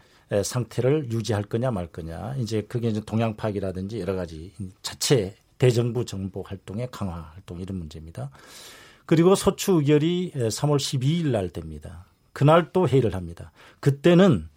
[0.44, 2.36] 상태를 유지할 거냐 말 거냐.
[2.38, 4.54] 이제 그게 이제 동향 파악이라든지 여러 가지
[4.84, 8.30] 자체 대정부 정보 활동의 강화 활동 이런 문제입니다.
[9.08, 12.06] 그리고 소추 의결이 3월 12일 날 됩니다.
[12.32, 13.52] 그날 또 회의를 합니다.
[13.80, 14.48] 그때는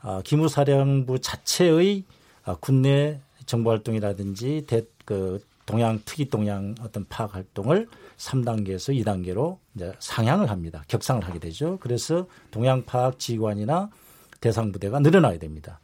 [0.00, 2.04] 아, 기무사령부 자체의
[2.44, 9.92] 아, 국내 정보 활동이라든지 대, 그 동양 특이 동양 어떤 파악 활동을 3단계에서 2단계로 이제
[9.98, 10.82] 상향을 합니다.
[10.88, 11.76] 격상을 하게 되죠.
[11.80, 13.90] 그래서 동양 파악 지휘관이나
[14.40, 15.78] 대상 부대가 늘어나게 됩니다.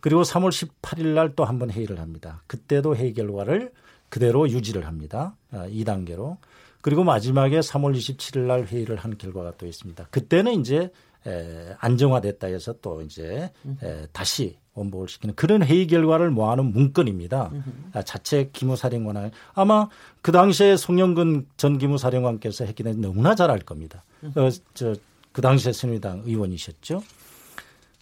[0.00, 2.42] 그리고 3월 18일 날 또 한 번 회의를 합니다.
[2.48, 3.70] 그때도 회의 결과를
[4.08, 5.36] 그대로 유지를 합니다.
[5.52, 6.32] 2단계로.
[6.32, 6.36] 아,
[6.80, 10.08] 그리고 마지막에 3월 27일 날 회의를 한 결과가 또 있습니다.
[10.10, 10.90] 그때는 이제
[11.26, 13.50] 에, 안정화됐다 해서 또 이제
[13.82, 17.50] 에, 다시 원복을 시키는 그런 회의 결과를 모아놓은 문건입니다.
[17.92, 19.88] 아, 자체 기무사령관은 아마
[20.22, 24.04] 그 당시에 송영근 전 기무사령관께서 했기 때문에 너무나 잘 알 겁니다.
[24.22, 24.94] 어, 저,
[25.32, 27.02] 그 당시에 새누리당 의원이셨죠.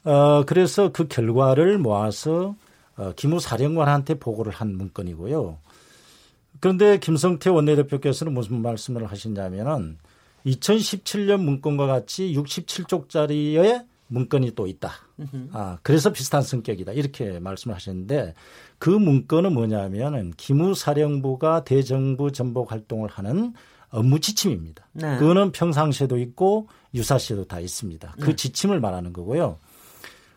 [0.05, 2.55] 어, 그래서 그 결과를 모아서
[2.97, 5.59] 어, 기무사령관한테 보고를 한 문건이고요.
[6.61, 9.99] 그런데 김성태 원내대표께서는 무슨 말씀을 하셨냐면은
[10.47, 14.93] 2017년 문건과 같이 67쪽짜리의 문건이 또 있다.
[15.53, 16.93] 아, 그래서 비슷한 성격이다.
[16.93, 18.35] 이렇게 말씀을 하셨는데
[18.79, 23.53] 그 문건은 뭐냐면은 기무사령부가 대정부 전복 활동을 하는
[23.89, 24.87] 업무 지침입니다.
[24.93, 25.19] 네.
[25.19, 28.17] 그거는 평상시에도 있고 유사시에도 다 있습니다.
[28.21, 28.37] 그 네.
[28.37, 29.59] 지침을 말하는 거고요.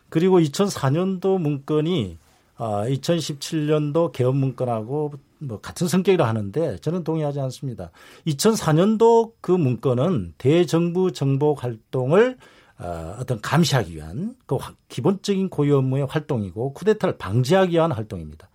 [0.08, 2.18] 그리고 2004년도 문건이
[2.62, 7.90] 아, 2017년도 개헌 문건하고 뭐 같은 성격이라 하는데 저는 동의하지 않습니다.
[8.26, 12.36] 2004년도 그 문건은 대정부 정복 활동을
[12.78, 14.58] 어, 어떤 감시하기 위한 그
[14.90, 18.50] 기본적인 고유 업무의 활동이고 쿠데타를 방지하기 위한 활동입니다.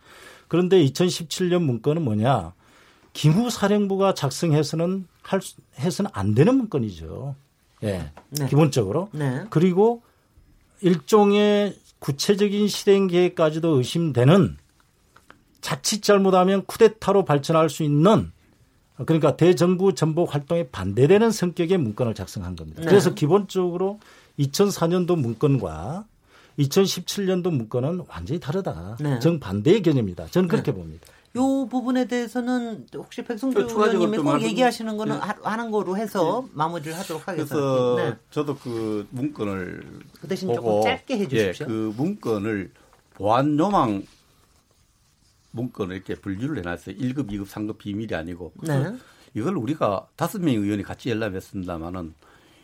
[0.47, 2.53] 그런데 2017년 문건은 뭐냐?
[3.13, 5.41] 기무사령부가 작성해서는 할
[5.79, 7.35] 해서는 안 되는 문건이죠.
[7.81, 8.11] 예.
[8.29, 8.47] 네.
[8.49, 9.09] 기본적으로.
[9.13, 9.45] 네.
[9.49, 10.03] 그리고
[10.81, 11.75] 일종의
[12.05, 14.57] 구체적인 실행 계획까지도 의심되는
[15.59, 18.31] 자칫 잘못하면 쿠데타로 발전할 수 있는
[19.07, 22.81] 그러니까 대정부 전복 활동에 반대되는 성격의 문건을 작성한 겁니다.
[22.81, 22.87] 네.
[22.87, 23.99] 그래서 기본적으로
[24.37, 26.05] 2004년도 문건과
[26.59, 28.97] 2017년도 문건은 완전히 다르다.
[28.99, 29.17] 네.
[29.17, 30.27] 정반대의 개념이다.
[30.27, 30.77] 저는 그렇게 네.
[30.77, 31.07] 봅니다.
[31.35, 35.25] 요 부분에 대해서는 혹시 백성주 의원님이 꼭 얘기하시는 거는 네.
[35.43, 36.51] 하는 거로 해서 네.
[36.53, 37.55] 마무리를 하도록 하겠습니다.
[37.55, 38.17] 그래서 네.
[38.31, 41.65] 저도 그 문건을 그 대신 보고, 조금 짧게 해주십시오.
[41.65, 42.71] 예, 그 문건을
[43.15, 44.05] 보안 요망
[45.51, 46.95] 문건을 이렇게 분류를 해놨어요.
[46.95, 48.53] 1급, 2급, 3급 비밀이 아니고.
[48.63, 48.93] 네.
[49.33, 52.13] 이걸 우리가 다섯 명의 의원이 같이 열람했습니다마는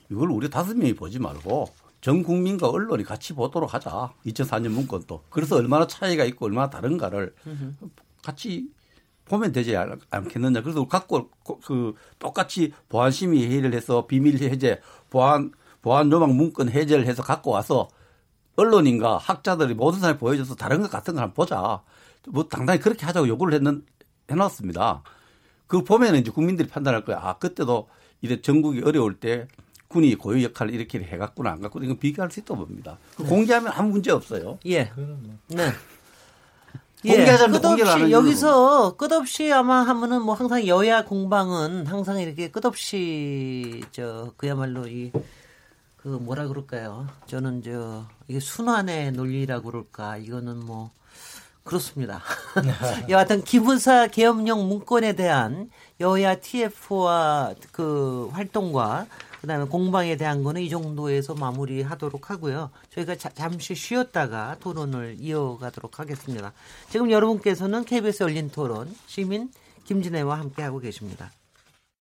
[0.10, 1.68] 이걸 우리 다섯 명이 보지 말고
[2.00, 4.14] 전 국민과 언론이 같이 보도록 하자.
[4.26, 5.24] 2004년 문건도.
[5.30, 7.34] 그래서 얼마나 차이가 있고 얼마나 다른가를
[8.24, 8.70] 같이
[9.26, 9.76] 보면 되지
[10.10, 10.62] 않겠느냐.
[10.62, 11.30] 그래서 갖고
[11.64, 15.52] 그 똑같이 보안심의 회의를 해서 비밀 해제, 보안
[15.82, 17.90] 보안 요망 문건 해제를 해서 갖고 와서
[18.56, 21.82] 언론인과 학자들이 모든 사람이 보여줘서 다른 것 같은 걸 한번 보자.
[22.28, 23.84] 뭐 당당히 그렇게 하자고 요구를 했는
[24.30, 25.04] 해놨습니다.
[25.68, 27.20] 그 보면 이제 국민들이 판단할 거야.
[27.22, 27.88] 아 그때도
[28.22, 29.48] 이래 전국이 어려울 때
[29.88, 32.98] 군이 고유 역할을 이렇게 해갔구나 안 갔구나 이건 비교할 수 있다고 봅니다.
[33.18, 33.26] 네.
[33.26, 34.60] 공개하면 아무 문제 없어요.
[34.66, 34.92] 예.
[35.48, 35.72] 네.
[37.04, 44.32] 공개하자면 예, 끝없이 여기서 끝없이 아마 하면은 뭐 항상 여야 공방은 항상 이렇게 끝없이 저
[44.38, 45.12] 그야말로 이
[46.02, 47.08] 그 뭐라 그럴까요?
[47.28, 50.18] 저는 저 이게 순환의 논리라고 그럴까?
[50.18, 50.90] 이거는 뭐
[51.64, 52.24] 그렇습니다.
[53.08, 59.06] 여하튼 기부사 계엄령 문건에 대한 여야 TF와 그 활동과
[59.42, 62.70] 그다음에 공방에 대한 거는 이 정도에서 마무리하도록 하고요.
[62.92, 66.54] 저희가 자, 잠시 쉬었다가 토론을 이어가도록 하겠습니다.
[66.90, 69.50] 지금 여러분께서는 KBS 열린 토론 시민
[69.86, 71.32] 김진애와 함께 하고 계십니다.